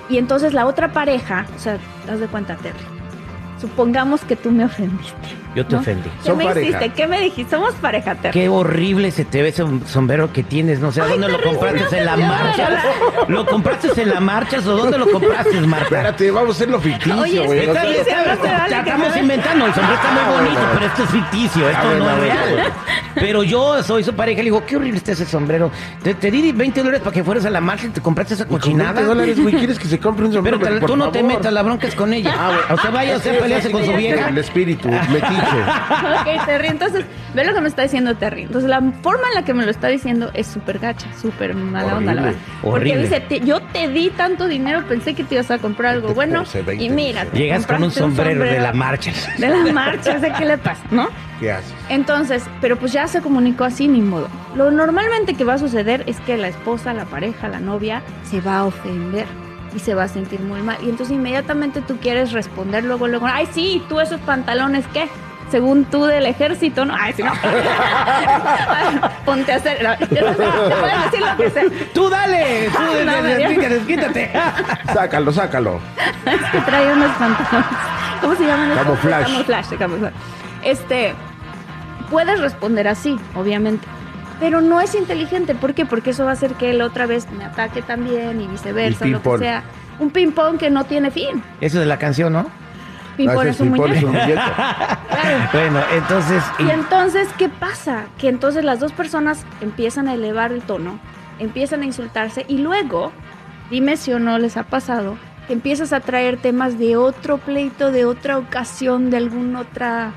Y 0.09 0.19
entonces 0.19 0.53
la 0.53 0.67
otra 0.67 0.93
pareja, 0.93 1.47
o 1.57 1.59
sea, 1.59 1.79
haz 2.11 2.21
de 2.21 2.27
cuenta, 2.27 2.57
Terry. 2.57 2.79
Supongamos 3.61 4.23
que 4.25 4.37
tú 4.37 4.51
me 4.51 4.65
ofendiste. 4.65 5.44
Yo 5.55 5.65
te 5.67 5.75
¿no? 5.75 5.81
ofendí. 5.81 6.09
¿Qué 6.09 6.27
Son 6.27 6.37
me 6.39 6.45
pareja. 6.45 6.69
hiciste? 6.69 6.89
¿Qué 6.91 7.07
me 7.07 7.21
dijiste? 7.21 7.51
Somos 7.57 7.75
pareja, 7.75 8.15
Terry. 8.17 8.33
Qué 8.33 8.49
horrible 8.49 9.11
se 9.11 9.25
te 9.25 9.43
ve 9.43 9.49
ese 9.49 9.65
sombrero 9.87 10.33
que 10.33 10.43
tienes. 10.43 10.81
No 10.81 10.91
sé, 10.93 11.01
¿a 11.01 11.07
dónde 11.07 11.29
lo 11.29 11.41
compraste? 11.41 11.99
¿En 11.99 12.05
la 12.07 12.17
marcha? 12.17 12.69
¿Lo 13.29 13.47
compraste 13.47 14.03
en 14.03 14.11
la 14.11 14.21
marcha 14.21 14.59
o 14.59 14.63
dónde 14.63 14.99
lo 14.99 15.09
compraste, 15.11 15.61
Marta? 15.61 15.85
Espérate, 15.85 16.31
vamos 16.31 16.51
a 16.51 16.53
hacerlo 16.53 16.81
ficticio, 16.81 17.21
Oye, 17.21 17.41
güey. 17.47 17.59
Está 17.61 17.81
ficticio, 17.83 18.03
está- 18.19 18.35
no 18.35 18.43
se 18.43 18.49
vale 18.53 18.77
estamos 18.79 19.17
inventando, 19.17 19.67
el 19.67 19.75
sombrero 19.75 19.95
está 20.01 20.11
muy 20.13 20.21
Ah, 20.25 20.41
bonito, 20.41 20.61
pero 20.75 20.87
esto 20.87 21.03
es 21.05 21.11
ficticio, 21.11 21.69
esto 21.71 21.87
A 21.87 21.91
ver, 21.91 21.99
no 21.99 22.09
a 22.09 22.13
es 22.13 22.19
a 22.19 22.21
real. 22.21 22.73
Pero 23.15 23.43
yo 23.45 23.83
soy 23.83 24.03
su 24.03 24.13
pareja, 24.15 24.39
le 24.39 24.45
digo, 24.45 24.65
qué 24.67 24.77
horrible 24.77 24.99
está 24.99 25.13
ese 25.13 25.25
sombrero. 25.25 25.71
Te, 26.03 26.15
te 26.15 26.31
di 26.31 26.51
20 26.53 26.81
dólares 26.81 27.01
para 27.01 27.13
que 27.15 27.23
fueras 27.23 27.45
a 27.47 27.51
la 27.51 27.61
marcha 27.61 27.87
y 27.87 27.91
te 27.91 28.01
compraste 28.01 28.35
esa 28.35 28.43
y 28.45 28.47
cochinada. 28.49 28.93
20 28.93 29.09
dólares, 29.09 29.41
güey, 29.41 29.55
¿quieres 29.55 29.79
que 29.79 29.87
se 29.87 29.99
compre 30.01 30.25
un 30.27 30.33
Pero 30.33 30.57
sombrero? 30.57 30.75
te- 30.75 30.81
Por 30.81 30.91
tú 30.91 30.97
no 30.97 31.11
te 31.11 31.21
favor. 31.21 31.37
metas, 31.37 31.53
la 31.53 31.63
bronca 31.63 31.87
es 31.87 31.95
con 31.95 32.13
ella. 32.13 32.35
Ah. 32.37 32.75
O 32.75 32.79
sea, 32.79 32.91
vaya, 32.91 33.17
o 33.17 33.21
sea, 33.21 33.33
Sí, 33.35 33.39
pelearse 33.41 33.71
con 33.71 33.85
su 33.85 33.93
vieja. 33.93 34.29
El 34.29 34.39
espíritu, 34.39 34.89
metiche. 34.89 35.44
Ok, 35.45 36.47
Terry, 36.47 36.69
entonces, 36.69 37.05
ve 37.35 37.45
lo 37.45 37.55
que 37.55 37.61
me 37.61 37.69
está 37.69 37.83
diciendo 37.83 38.15
Terry. 38.17 38.43
Entonces, 38.43 38.69
la 38.69 38.81
forma 39.03 39.29
en 39.29 39.35
la 39.35 39.45
que 39.45 39.55
me 39.55 39.65
lo 39.65 39.71
está 39.71 39.89
diciendo 39.89 40.31
es 40.35 40.47
súper 40.47 40.79
gacha, 40.79 41.07
súper 41.21 41.55
mala 41.55 41.97
onda, 41.97 42.15
la 42.15 42.23
Horrible. 42.23 42.39
Porque 42.63 42.97
dice, 42.99 43.21
"Te- 43.21 43.41
yo 43.41 43.61
te 43.61 43.89
di 43.89 44.11
tanto 44.11 44.47
dinero, 44.47 44.85
pensé 44.89 45.15
que 45.15 45.25
te 45.25 45.35
ibas 45.37 45.51
a 45.51 45.59
comprar 45.59 45.95
algo 45.95 46.15
bueno. 46.15 46.41
puse 46.41 46.63
20 46.63 46.85
Y 46.85 46.91
mira, 46.91 47.25
Llegas 47.33 47.67
con 47.67 47.83
un 47.83 47.91
sombrero, 47.91 48.45
de 48.45 48.59
la 48.61 48.73
marcha. 48.73 49.13
De 49.39 49.49
la 49.49 49.73
marcha, 49.73 50.19
sé 50.21 50.33
qué 50.37 50.45
le 50.45 50.59
pasa, 50.59 50.83
¿no? 50.91 51.09
¿Qué 51.41 51.51
haces? 51.53 51.73
Entonces, 51.89 52.45
pero 52.61 52.77
pues 52.79 52.93
ya 52.93 53.07
se 53.09 53.21
comunicó 53.21 53.65
así, 53.65 53.89
ni 53.89 54.01
modo. 54.01 54.29
Lo 54.55 54.71
normalmente 54.71 55.35
que 55.35 55.45
va 55.45 55.55
a 55.55 55.59
suceder 55.59 56.05
es 56.07 56.21
que 56.21 56.37
la 56.37 56.49
esposa, 56.49 56.95
la 56.95 57.05
pareja, 57.05 57.49
la 57.49 57.61
novia 57.61 58.03
se 58.25 58.41
va 58.41 58.59
a 58.59 58.65
ofender 58.65 59.27
y 59.75 59.81
se 59.81 59.95
va 59.95 60.05
a 60.05 60.09
sentir 60.09 60.41
muy 60.41 60.63
mal. 60.63 60.77
Y 60.83 60.89
entonces 60.89 61.15
inmediatamente 61.17 61.81
tú 61.81 61.97
quieres 61.99 62.31
responder 62.33 62.85
luego, 62.85 63.09
luego, 63.09 63.27
ay, 63.27 63.49
sí, 63.53 63.83
tú 63.89 63.99
esos 64.01 64.21
pantalones, 64.21 64.85
¿qué? 64.93 65.09
Según 65.51 65.85
tú 65.85 66.05
del 66.05 66.27
ejército, 66.27 66.85
¿no? 66.85 66.95
Ay, 66.99 67.13
sí, 67.13 67.23
no. 67.23 67.31
Ponte 69.25 69.53
a 69.53 69.57
hacer. 69.57 69.83
no, 69.83 69.97
te 69.99 70.07
pueden 70.07 71.01
decir 71.05 71.21
lo 71.21 71.37
que 71.37 71.51
sea. 71.51 71.63
Tú 71.93 72.09
dale, 72.09 72.69
tú 72.73 72.79
No, 73.05 73.23
me 73.23 73.37
dio- 73.37 73.49
desquítate, 73.49 73.75
desquítate. 73.75 74.33
Sácalo, 74.93 75.33
sácalo. 75.33 75.81
Es 76.27 76.51
que 76.51 76.59
trae 76.61 76.93
unos 76.93 77.11
pantalones. 77.17 77.67
¿Cómo 78.21 78.35
se 78.35 78.47
llaman? 78.47 78.71
estos? 78.71 78.85
Camuflaje. 78.85 79.25
Camuflaje, 79.33 79.77
camuflaje. 79.77 80.15
Este, 80.65 81.15
puedes 82.11 82.41
responder 82.41 82.89
así, 82.89 83.19
obviamente. 83.35 83.87
Pero 84.41 84.61
no 84.61 84.81
es 84.81 84.95
inteligente. 84.95 85.55
¿Por 85.55 85.75
qué? 85.75 85.87
Porque 85.87 86.11
eso 86.11 86.25
va 86.25 86.31
a 86.31 86.35
hacer 86.35 86.55
que 86.55 86.71
él 86.71 86.83
otra 86.83 87.07
vez 87.07 87.31
me 87.31 87.45
ataque 87.45 87.83
también 87.83 88.41
y 88.41 88.47
viceversa, 88.49 89.07
lo 89.07 89.23
que 89.23 89.39
sea. 89.39 89.63
Un 90.01 90.11
ping-pong 90.11 90.59
que 90.59 90.71
no 90.71 90.85
tiene 90.85 91.11
fin. 91.13 91.43
Eso 91.61 91.79
de 91.79 91.87
la 91.87 91.99
canción, 91.99 92.33
¿no? 92.33 92.47
Pimpón 93.17 93.39
Haces 93.39 93.57
es 93.57 93.61
un 93.61 93.71
muñeco. 93.71 94.11
Claro. 94.11 95.49
Bueno, 95.53 95.81
entonces. 95.93 96.43
Y 96.59 96.71
entonces, 96.71 97.29
¿qué 97.39 97.49
pasa? 97.49 98.05
Que 98.19 98.29
entonces 98.29 98.65
las 98.65 98.81
dos 98.81 98.93
personas 98.93 99.45
empiezan 99.61 100.09
a 100.09 100.15
elevar 100.15 100.53
el 100.53 100.63
tono, 100.63 100.99
empiezan 101.39 101.83
a 101.83 101.87
insultarse 101.87 102.45
y 102.49 102.59
luego, 102.59 103.13
dime 103.71 103.97
si 103.97 104.13
o 104.13 104.19
no 104.19 104.39
les 104.39 104.57
ha 104.57 104.65
pasado, 104.65 105.17
que 105.47 105.53
empiezas 105.53 105.93
a 105.93 106.01
traer 106.01 106.37
temas 106.39 106.79
de 106.79 106.97
otro 106.97 107.39
pleito, 107.39 107.91
de 107.91 108.05
otra 108.05 108.39
ocasión, 108.39 109.11
de 109.11 109.17
algún 109.19 109.57
otra, 109.57 110.13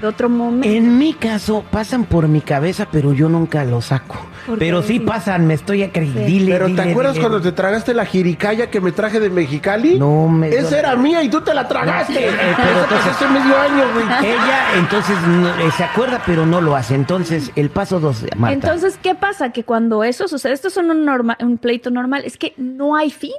de 0.00 0.06
otro 0.06 0.28
momento. 0.28 0.68
En 0.68 0.98
mi 0.98 1.14
caso, 1.14 1.64
pasan 1.70 2.04
por 2.04 2.28
mi 2.28 2.40
cabeza, 2.40 2.86
pero 2.90 3.12
yo 3.12 3.28
nunca 3.28 3.64
lo 3.64 3.80
saco. 3.80 4.16
Pero 4.58 4.82
sí 4.82 5.00
pasan, 5.00 5.46
me 5.46 5.54
estoy 5.54 5.82
acreditando. 5.82 6.28
Sí. 6.28 6.46
Pero 6.46 6.74
¿te 6.74 6.82
acuerdas 6.82 7.18
cuando 7.18 7.40
te 7.40 7.52
tragaste 7.52 7.94
la 7.94 8.04
jiricaya 8.04 8.68
que 8.68 8.78
me 8.78 8.92
traje 8.92 9.18
de 9.18 9.30
Mexicali? 9.30 9.98
No 9.98 10.28
me. 10.28 10.50
Esa 10.50 10.78
era 10.78 10.96
mía 10.96 11.22
y 11.22 11.30
tú 11.30 11.40
te 11.40 11.54
la 11.54 11.66
tragaste. 11.66 12.12
No, 12.12 12.18
eh, 12.20 12.54
pero 12.56 12.80
entonces- 12.82 13.06
hace 13.10 13.26
medio 13.28 13.58
año, 13.58 13.84
güey. 13.94 14.04
Ella, 14.30 14.64
entonces, 14.76 15.16
no- 15.26 15.48
eh, 15.48 15.70
se 15.74 15.84
acuerda, 15.84 16.22
pero 16.26 16.44
no 16.44 16.60
lo 16.60 16.76
hace. 16.76 16.94
Entonces, 16.94 17.52
el 17.56 17.70
paso 17.70 18.00
dos, 18.00 18.22
Marta. 18.36 18.52
Entonces, 18.52 18.98
¿qué 19.02 19.14
pasa? 19.14 19.50
Que 19.50 19.64
cuando 19.64 20.04
eso 20.04 20.28
sucede, 20.28 20.52
esto 20.52 20.68
es 20.68 20.76
un, 20.76 20.88
norma- 21.06 21.38
un 21.40 21.56
pleito 21.56 21.90
normal, 21.90 22.22
es 22.26 22.36
que 22.36 22.52
no 22.58 22.96
hay 22.96 23.10
fin. 23.10 23.32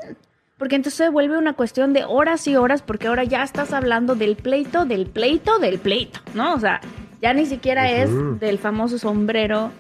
Porque 0.58 0.76
entonces 0.76 0.98
se 0.98 1.10
vuelve 1.10 1.38
una 1.38 1.54
cuestión 1.54 1.92
de 1.92 2.06
horas 2.06 2.48
y 2.48 2.56
horas, 2.56 2.82
porque 2.82 3.08
ahora 3.08 3.26
ya 3.26 3.44
estás 3.44 3.74
hablando 3.74 4.16
del 4.16 4.38
pleito, 4.38 4.86
del 4.86 5.06
pleito, 5.06 5.60
del 5.60 5.80
pleito, 5.80 6.22
¿no? 6.34 6.54
O 6.54 6.60
sea, 6.60 6.80
ya 7.22 7.34
ni 7.34 7.46
siquiera 7.46 7.92
es 7.92 8.10
del 8.40 8.58
famoso 8.58 8.98
sombrero 8.98 9.72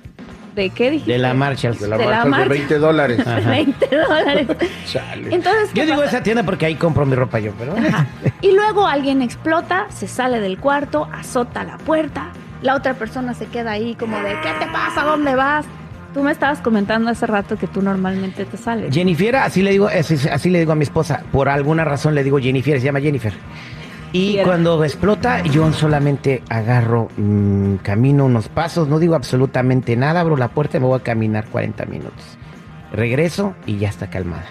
de 0.53 0.70
qué 0.72 0.91
dijiste? 0.91 1.13
de 1.13 1.20
la 1.20 1.34
Marshalls. 1.34 1.79
De 1.79 1.88
la 1.88 1.98
de 1.98 2.05
la 2.05 2.12
marca 2.12 2.24
de 2.25 2.29
marca. 2.29 2.50
20 2.50 2.77
dólares. 2.79 3.17
De 3.25 3.41
20 3.41 3.89
dólares. 3.96 4.48
Chale. 4.86 5.34
Entonces, 5.34 5.70
¿qué 5.74 5.82
Yo 5.82 5.86
digo 5.86 6.03
esa 6.03 6.24
tienda 6.24 6.44
porque 6.44 6.65
ahí 6.65 6.75
compro 6.75 7.05
mi 7.05 7.15
ropa 7.15 7.39
yo, 7.39 7.53
pero. 7.58 7.75
Ajá. 7.77 8.08
Y 8.41 8.51
luego 8.51 8.86
alguien 8.86 9.22
explota, 9.22 9.88
se 9.89 10.08
sale 10.08 10.41
del 10.41 10.58
cuarto, 10.58 11.08
azota 11.13 11.63
la 11.63 11.77
puerta, 11.77 12.32
la 12.62 12.75
otra 12.75 12.96
persona 12.96 13.34
se 13.34 13.46
queda 13.46 13.72
ahí 13.72 13.96
como 13.96 14.17
de, 14.17 14.32
¿qué 14.41 14.50
te 14.60 14.72
pasa? 14.72 15.03
¿Dónde 15.03 15.36
vas? 15.36 15.65
Tú 16.15 16.24
me 16.24 16.31
estabas 16.31 16.62
comentando 16.62 17.10
hace 17.10 17.27
rato 17.27 17.57
que 17.57 17.67
tú 17.67 17.81
normalmente 17.81 18.45
te 18.45 18.55
sales. 18.55 18.95
Jennifer, 18.95 19.36
así 19.36 19.62
le 19.62 19.72
digo, 19.72 19.88
así, 19.88 20.15
así 20.31 20.50
le 20.50 20.60
digo 20.60 20.72
a 20.72 20.75
mi 20.75 20.84
esposa. 20.84 21.24
Por 21.29 21.50
alguna 21.50 21.84
razón 21.84 22.15
le 22.15 22.24
digo 22.24 22.39
Jennifer, 22.39 22.79
se 22.79 22.86
llama 22.86 23.01
Jennifer. 23.01 23.34
Y 24.13 24.38
cuando 24.38 24.81
explota, 24.86 25.43
yo 25.43 25.69
solamente 25.74 26.41
agarro, 26.48 27.10
mm, 27.17 27.75
camino 27.84 28.24
unos 28.24 28.48
pasos, 28.48 28.88
no 28.88 28.98
digo 28.98 29.13
absolutamente 29.13 29.98
nada, 29.98 30.22
abro 30.22 30.38
la 30.38 30.48
puerta 30.48 30.77
y 30.77 30.79
me 30.79 30.86
voy 30.86 30.98
a 30.98 31.03
caminar 31.03 31.48
40 31.50 31.84
minutos. 31.84 32.38
Regreso 32.93 33.53
y 33.65 33.77
ya 33.77 33.89
está 33.89 34.10
calmada. 34.10 34.45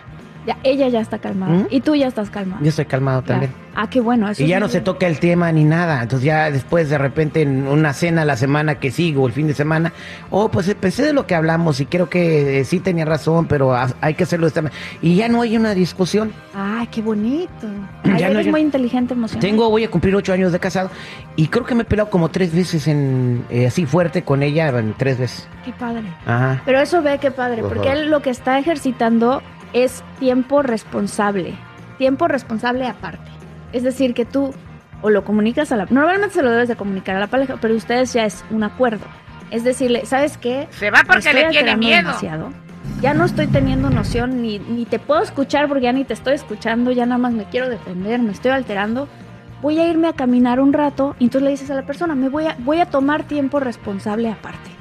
Ya, 0.47 0.59
ella 0.63 0.89
ya 0.89 1.01
está 1.01 1.19
calmada. 1.19 1.53
¿Mm? 1.55 1.67
Y 1.71 1.81
tú 1.81 1.95
ya 1.95 2.07
estás 2.07 2.29
calmada. 2.31 2.61
Yo 2.63 2.69
estoy 2.69 2.85
calmado 2.85 3.23
Ya. 3.23 3.27
también. 3.27 3.53
Ah, 3.77 3.91
qué 3.91 4.01
bueno. 4.01 4.29
Eso 4.31 4.43
Y 4.43 4.47
ya 4.47 4.61
no 4.61 4.69
se 4.69 4.81
toca 4.81 5.07
el 5.09 5.19
tema 5.19 5.51
ni 5.51 5.65
nada. 5.65 6.01
Entonces 6.03 6.25
ya 6.25 6.49
después 6.51 6.89
de 6.91 6.97
repente 6.99 7.43
en 7.43 7.67
una 7.67 7.93
cena 7.93 8.25
la 8.25 8.37
semana 8.37 8.77
que 8.79 8.93
sigo, 8.93 9.27
el 9.27 9.33
fin 9.33 9.49
de 9.49 9.55
semana, 9.55 9.93
oh, 10.31 10.49
pues 10.49 10.69
eh, 10.69 10.77
pensé 10.77 11.03
de 11.03 11.13
lo 11.13 11.27
que 11.27 11.35
hablamos 11.35 11.81
y 11.81 11.87
creo 11.87 12.09
que 12.09 12.61
eh, 12.61 12.65
sí 12.65 12.79
tenía 12.79 13.05
razón, 13.05 13.47
pero 13.47 13.75
ha- 13.75 13.89
hay 14.01 14.15
que 14.15 14.23
hacerlo 14.25 14.47
de 14.47 14.49
esta 14.49 14.63
manera. 14.63 14.81
Y 15.03 15.17
ya 15.17 15.29
no 15.29 15.41
hay 15.43 15.57
una 15.57 15.75
discusión. 15.75 16.33
Ay, 16.55 16.87
qué 16.89 17.03
bonito. 17.03 17.67
Ya 18.17 18.29
Ay, 18.29 18.35
no, 18.35 18.41
ya- 18.43 18.51
muy 18.53 18.61
inteligente, 18.61 19.15
emocional. 19.15 19.41
Tengo, 19.41 19.69
voy 19.71 19.83
a 19.83 19.91
cumplir 19.91 20.15
ocho 20.15 20.33
años 20.33 20.53
de 20.53 20.61
casado 20.61 20.89
y 21.35 21.49
creo 21.49 21.65
que 21.65 21.75
me 21.75 21.83
he 21.83 21.85
peleado 21.85 22.11
como 22.11 22.29
tres 22.29 22.55
veces 22.55 22.87
en 22.87 23.45
eh, 23.51 23.67
así 23.67 23.87
fuerte 23.87 24.23
con 24.23 24.43
ella, 24.45 24.69
en 24.69 24.93
tres 24.97 25.19
veces. 25.19 25.49
Qué 25.65 25.73
padre. 25.73 26.03
Ajá. 26.27 26.63
Pero 26.65 26.81
eso 26.81 27.03
ve 27.03 27.19
qué 27.19 27.33
padre, 27.33 27.61
Ajá. 27.61 27.69
porque 27.71 27.91
él 27.91 28.09
lo 28.11 28.21
que 28.23 28.31
está 28.31 28.59
ejercitando 28.61 29.43
es 29.75 30.03
tiempo 30.19 30.63
responsable. 30.63 31.55
Tiempo 31.99 32.27
responsable 32.29 32.87
aparte. 32.87 33.31
Es 33.73 33.83
decir, 33.83 34.15
que 34.15 34.25
tú 34.25 34.55
o 35.03 35.11
lo 35.11 35.25
comunicas 35.25 35.71
a 35.71 35.77
la... 35.77 35.87
Normalmente 35.91 36.35
se 36.35 36.43
lo 36.43 36.51
debes 36.51 36.69
de 36.69 36.77
comunicar 36.77 37.17
a 37.17 37.21
la 37.21 37.27
pareja, 37.27 37.59
pero 37.61 37.75
ustedes 37.75 38.15
ya 38.15 38.25
es 38.25 38.43
un 38.51 38.65
acuerdo. 38.65 39.05
Es 39.51 39.65
decirle, 39.65 40.07
¿sabes 40.07 40.39
qué? 40.39 40.67
Se 40.71 40.91
va 40.91 41.03
porque 41.07 41.29
estoy 41.29 41.35
le 41.35 41.51
tiene 41.51 41.77
miedo. 41.77 41.99
demasiado. 41.99 42.51
Ya 43.03 43.13
no 43.13 43.25
estoy 43.25 43.47
teniendo 43.49 43.91
noción, 43.91 44.41
ni, 44.41 44.59
ni 44.59 44.87
te 44.87 44.99
puedo 44.99 45.23
escuchar 45.23 45.69
porque 45.69 45.85
ya 45.85 45.93
ni 45.93 46.05
te 46.05 46.15
estoy 46.15 46.35
escuchando, 46.35 46.91
ya 46.91 47.05
nada 47.05 47.19
más 47.19 47.35
me 47.35 47.45
quiero 47.45 47.69
defender, 47.69 48.21
me 48.23 48.33
estoy 48.33 48.53
alterando. 48.53 49.09
Voy 49.61 49.79
a 49.79 49.89
irme 49.89 50.09
a 50.09 50.13
caminar 50.13 50.61
un 50.61 50.73
rato 50.73 51.17
y 51.19 51.25
entonces 51.25 51.45
le 51.45 51.51
dices 51.51 51.71
a 51.71 51.75
la 51.75 51.87
persona, 51.87 52.15
me 52.15 52.29
voy 52.29 52.47
a, 52.47 52.57
voy 52.61 52.81
a 52.81 52.87
tomar 52.87 53.25
tiempo 53.25 53.61
responsable 53.61 54.31
aparte. 54.31 54.74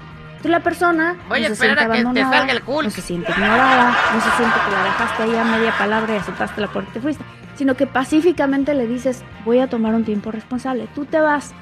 Entonces 0.43 0.59
la 0.59 0.63
persona 0.63 1.15
no 1.29 1.35
se 1.35 1.55
siente 1.55 1.67
que 1.69 1.75
te 1.75 1.83
abandonada, 1.85 2.37
salga 2.37 2.51
el 2.51 2.63
Hulk. 2.67 2.83
no 2.83 2.89
se 2.89 3.01
siente 3.01 3.31
ignorada, 3.31 3.95
no 4.13 4.19
se 4.19 4.29
siente 4.31 4.55
que 4.59 4.71
la 4.75 4.83
dejaste 4.83 5.23
ahí 5.23 5.35
a 5.37 5.43
media 5.45 5.77
palabra 5.77 6.15
y 6.15 6.17
aceptaste 6.17 6.59
la 6.59 6.67
puerta 6.67 6.89
y 6.89 6.93
te 6.95 6.99
fuiste, 6.99 7.23
sino 7.55 7.75
que 7.75 7.87
pacíficamente 7.87 8.73
le 8.73 8.85
dices, 8.85 9.23
voy 9.45 9.59
a 9.59 9.69
tomar 9.69 9.95
un 9.95 10.03
tiempo 10.03 10.31
responsable, 10.31 10.89
tú 10.93 11.05
te 11.05 11.21
vas 11.21 11.53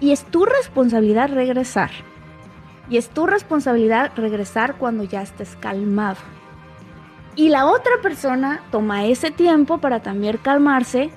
y 0.00 0.12
es 0.12 0.26
tu 0.26 0.44
responsabilidad 0.44 1.32
regresar. 1.32 1.90
Y 2.90 2.98
es 2.98 3.08
tu 3.08 3.26
responsabilidad 3.26 4.12
regresar 4.16 4.74
cuando 4.74 5.02
ya 5.04 5.22
estés 5.22 5.56
calmado. 5.56 6.18
Y 7.36 7.48
la 7.48 7.64
otra 7.64 7.92
persona 8.02 8.60
toma 8.70 9.06
ese 9.06 9.30
tiempo 9.30 9.78
para 9.78 10.00
también 10.00 10.36
calmarse, 10.36 11.08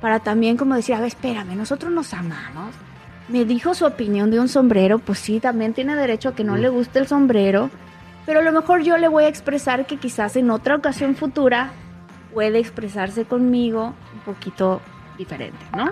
para 0.00 0.20
también 0.20 0.56
como 0.56 0.76
decir, 0.76 0.94
a 0.94 1.00
ver, 1.00 1.08
espérame, 1.08 1.56
nosotros 1.56 1.90
nos 1.90 2.14
amamos. 2.14 2.72
Me 3.28 3.44
dijo 3.44 3.74
su 3.74 3.84
opinión 3.84 4.30
de 4.30 4.40
un 4.40 4.48
sombrero, 4.48 4.98
pues 4.98 5.18
sí, 5.18 5.38
también 5.38 5.74
tiene 5.74 5.94
derecho 5.96 6.30
a 6.30 6.34
que 6.34 6.44
no 6.44 6.56
le 6.56 6.68
guste 6.70 6.98
el 6.98 7.06
sombrero, 7.06 7.70
pero 8.24 8.40
a 8.40 8.42
lo 8.42 8.52
mejor 8.52 8.82
yo 8.82 8.96
le 8.96 9.08
voy 9.08 9.24
a 9.24 9.28
expresar 9.28 9.86
que 9.86 9.98
quizás 9.98 10.36
en 10.36 10.50
otra 10.50 10.76
ocasión 10.76 11.14
futura 11.14 11.72
puede 12.32 12.58
expresarse 12.58 13.24
conmigo 13.24 13.94
un 14.14 14.20
poquito 14.20 14.80
diferente, 15.18 15.58
¿no? 15.76 15.90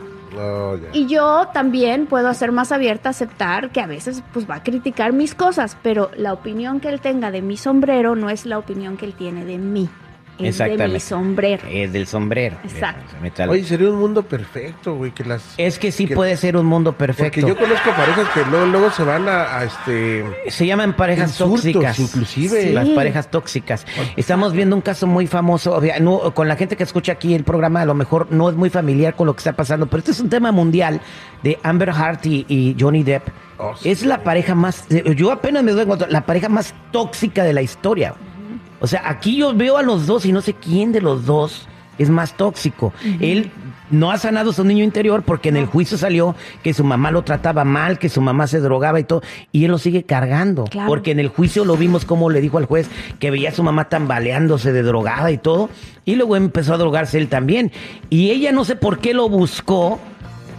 Ya. 0.77 0.89
Y 0.93 1.07
yo 1.07 1.49
también 1.53 2.07
puedo 2.07 2.33
ser 2.35 2.53
más 2.53 2.73
abierta 2.73 3.09
a 3.09 3.11
aceptar 3.11 3.71
que 3.71 3.81
a 3.81 3.87
veces 3.87 4.23
pues 4.33 4.49
va 4.49 4.57
a 4.57 4.63
criticar 4.63 5.13
mis 5.13 5.35
cosas, 5.35 5.77
pero 5.83 6.11
la 6.17 6.33
opinión 6.33 6.81
que 6.81 6.89
él 6.89 7.01
tenga 7.01 7.31
de 7.31 7.43
mi 7.43 7.57
sombrero 7.57 8.17
no 8.17 8.31
es 8.31 8.47
la 8.47 8.59
opinión 8.59 8.97
que 8.97 9.07
él 9.07 9.15
tiene 9.15 9.45
de 9.45 9.59
mí. 9.59 9.89
Es 10.39 10.39
de 10.39 10.43
mi 10.43 10.49
Exactamente. 10.49 11.01
sombrero. 11.01 11.63
Es 11.71 11.93
del 11.93 12.07
sombrero. 12.07 12.57
Exacto. 12.63 13.17
Oye, 13.49 13.65
sería 13.65 13.89
un 13.91 13.97
mundo 13.99 14.23
perfecto, 14.23 14.95
güey, 14.95 15.11
que 15.13 15.25
las... 15.25 15.55
es 15.57 15.79
que 15.79 15.91
sí 15.91 16.07
que- 16.07 16.15
puede 16.15 16.37
ser 16.37 16.57
un 16.59 16.67
mundo 16.67 16.93
Porque 16.93 17.15
perfecto. 17.15 17.49
yo 17.49 17.57
conozco 17.57 17.91
parejas 17.91 18.29
que 18.35 18.41
luego, 18.51 18.67
luego 18.67 18.91
se 18.91 19.03
van 19.03 19.27
a, 19.29 19.59
a, 19.59 19.65
este... 19.65 20.25
Se 20.49 20.67
llaman 20.67 20.95
parejas 20.95 21.31
Insultos, 21.31 21.63
tóxicas. 21.73 21.99
inclusive. 21.99 22.63
Sí. 22.63 22.73
Las 22.73 22.89
parejas 22.91 23.31
tóxicas. 23.31 23.87
Estamos 24.17 24.53
viendo 24.53 24.77
un 24.77 24.83
caso 24.83 25.07
muy 25.07 25.27
famoso. 25.27 25.75
obvia- 25.75 25.99
no, 26.01 26.35
con 26.35 26.49
la 26.49 26.57
gente 26.57 26.77
que 26.77 26.83
escucha 26.83 27.13
aquí 27.13 27.35
el 27.35 27.45
programa, 27.45 27.81
a 27.81 27.87
lo 27.87 27.95
mejor 27.95 28.29
no 28.31 28.51
es 28.51 28.57
muy 28.57 28.69
familiar 28.69 29.17
con 29.17 29.27
lo 29.27 29.35
que 29.35 29.39
está 29.41 29.55
pasando, 29.55 29.87
pero 29.87 30.01
este 30.01 30.11
es 30.11 30.21
un 30.21 30.29
tema 30.29 30.53
mundial 30.53 31.01
de 31.43 31.59
Amber 31.63 31.91
Hart 31.91 32.27
y, 32.27 32.45
y 32.49 32.77
Johnny 32.79 33.03
Depp. 33.03 33.29
Oh, 33.59 33.75
sí. 33.75 33.89
Es 33.91 34.05
la 34.05 34.23
pareja 34.23 34.55
más. 34.55 34.87
Yo 35.17 35.33
apenas 35.33 35.63
me 35.65 35.73
doy 35.73 35.87
cuenta, 35.87 36.07
la 36.11 36.27
pareja 36.27 36.51
más 36.51 36.75
tóxica 36.93 37.43
de 37.43 37.55
la 37.55 37.63
historia. 37.63 38.15
O 38.81 38.87
sea, 38.87 39.03
aquí 39.09 39.37
yo 39.37 39.55
veo 39.55 39.77
a 39.77 39.83
los 39.83 40.07
dos 40.07 40.27
y 40.27 40.33
no 40.33 40.41
sé 40.41 40.55
quién 40.55 40.93
de 40.93 41.01
los 41.01 41.27
dos 41.27 41.69
es 41.99 42.11
más 42.11 42.37
tóxico. 42.37 42.93
Él 43.21 43.51
no 43.91 44.11
ha 44.11 44.19
sanado 44.19 44.53
su 44.53 44.65
niño 44.65 44.85
interior 44.85 45.23
porque 45.23 45.49
en 45.49 45.57
el 45.57 45.67
juicio 45.67 45.97
salió 45.97 46.35
que 46.63 46.75
su 46.75 46.85
mamá 46.85 47.11
lo 47.11 47.23
trataba 47.23 47.65
mal, 47.65 47.99
que 47.99 48.09
su 48.09 48.21
mamá 48.21 48.47
se 48.47 48.61
drogaba 48.61 49.01
y 49.01 49.05
todo, 49.05 49.23
y 49.53 49.65
él 49.65 49.71
lo 49.71 49.79
sigue 49.79 50.05
cargando. 50.05 50.65
Claro. 50.65 50.89
Porque 50.89 51.13
en 51.13 51.21
el 51.21 51.29
juicio 51.29 51.65
lo 51.65 51.77
vimos 51.77 52.05
como 52.05 52.29
le 52.31 52.41
dijo 52.41 52.59
al 52.59 52.67
juez 52.67 52.89
que 53.19 53.31
veía 53.31 53.51
a 53.51 53.53
su 53.53 53.63
mamá 53.63 53.89
tambaleándose 53.89 54.73
de 54.73 54.83
drogada 54.83 55.31
y 55.31 55.39
todo, 55.39 55.71
y 56.05 56.17
luego 56.17 56.37
empezó 56.37 56.75
a 56.75 56.79
drogarse 56.79 57.19
él 57.19 57.29
también. 57.29 57.73
Y 58.11 58.31
ella 58.31 58.53
no 58.53 58.65
sé 58.65 58.77
por 58.77 58.99
qué 58.99 59.15
lo 59.15 59.29
buscó 59.29 59.99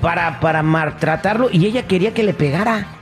para, 0.02 0.40
para 0.40 0.64
maltratarlo 0.64 1.50
y 1.52 1.66
ella 1.66 1.88
quería 1.88 2.14
que 2.14 2.24
le 2.24 2.34
pegara. 2.34 2.97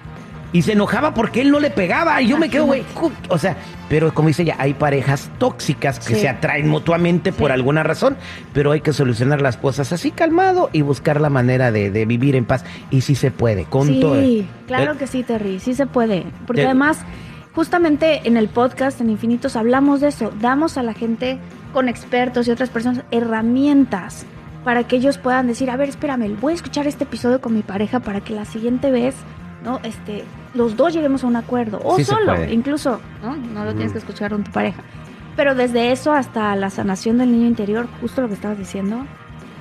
Y 0.55 0.61
se 0.61 0.71
enojaba 0.71 1.13
porque 1.13 1.41
él 1.41 1.51
no 1.51 1.59
le 1.59 1.69
pegaba. 1.69 2.21
Y 2.21 2.27
yo 2.27 2.37
me 2.37 2.49
quedo, 2.49 2.65
güey. 2.65 2.83
O 3.27 3.37
sea, 3.37 3.57
pero 3.89 4.13
como 4.13 4.29
dice 4.29 4.43
ella, 4.43 4.55
hay 4.57 4.73
parejas 4.73 5.29
tóxicas 5.37 5.99
que 5.99 6.15
Sí. 6.15 6.21
se 6.21 6.29
atraen 6.29 6.69
mutuamente 6.69 7.33
por 7.33 7.49
Sí. 7.49 7.53
alguna 7.55 7.83
razón, 7.83 8.15
pero 8.53 8.71
hay 8.71 8.79
que 8.79 8.93
solucionar 8.93 9.41
las 9.41 9.57
cosas 9.57 9.91
así 9.91 10.11
calmado 10.11 10.69
y 10.71 10.81
buscar 10.81 11.19
la 11.19 11.29
manera 11.29 11.71
de, 11.73 11.91
de 11.91 12.05
vivir 12.05 12.37
en 12.37 12.45
paz. 12.45 12.63
Y 12.89 13.01
sí 13.01 13.15
se 13.15 13.31
puede, 13.31 13.65
con 13.65 13.87
sí, 13.87 13.99
todo. 13.99 14.15
claro 14.67 14.93
Eh, 14.93 14.97
que 14.97 15.07
sí, 15.07 15.23
Terry, 15.23 15.59
sí 15.59 15.73
se 15.75 15.87
puede. 15.87 16.25
Porque 16.47 16.61
de- 16.61 16.67
además, 16.67 16.99
justamente 17.53 18.21
en 18.23 18.37
el 18.37 18.47
podcast, 18.47 19.01
en 19.01 19.09
Infinitos, 19.09 19.57
hablamos 19.57 19.99
de 19.99 20.07
eso. 20.07 20.31
Damos 20.39 20.77
a 20.77 20.83
la 20.83 20.93
gente 20.93 21.37
con 21.73 21.89
expertos 21.89 22.47
y 22.47 22.51
otras 22.51 22.69
personas 22.69 23.03
herramientas 23.11 24.25
para 24.63 24.83
que 24.85 24.95
ellos 24.95 25.17
puedan 25.17 25.47
decir, 25.47 25.69
a 25.69 25.75
ver, 25.77 25.89
espérame, 25.89 26.35
voy 26.39 26.53
a 26.53 26.55
escuchar 26.55 26.87
este 26.87 27.03
episodio 27.03 27.39
con 27.41 27.53
mi 27.53 27.61
pareja 27.61 27.99
para 27.99 28.21
que 28.21 28.33
la 28.33 28.45
siguiente 28.45 28.89
vez, 28.89 29.15
¿no? 29.65 29.79
Este, 29.83 30.23
los 30.53 30.77
dos 30.77 30.93
lleguemos 30.93 31.23
a 31.23 31.27
un 31.27 31.35
acuerdo. 31.35 31.81
O 31.83 31.97
Sí 31.97 32.05
solo, 32.05 32.43
incluso, 32.45 33.01
¿no? 33.21 33.35
No 33.35 33.65
lo 33.65 33.73
tienes 33.73 33.91
que 33.91 33.97
escuchar 33.97 34.31
con 34.31 34.43
tu 34.43 34.51
pareja. 34.51 34.81
Pero 35.35 35.53
desde 35.55 35.91
eso 35.91 36.13
hasta 36.13 36.55
la 36.55 36.69
sanación 36.69 37.17
del 37.17 37.31
niño 37.31 37.47
interior, 37.47 37.87
justo 37.99 38.21
lo 38.21 38.27
que 38.29 38.35
estabas 38.35 38.57
diciendo, 38.57 39.05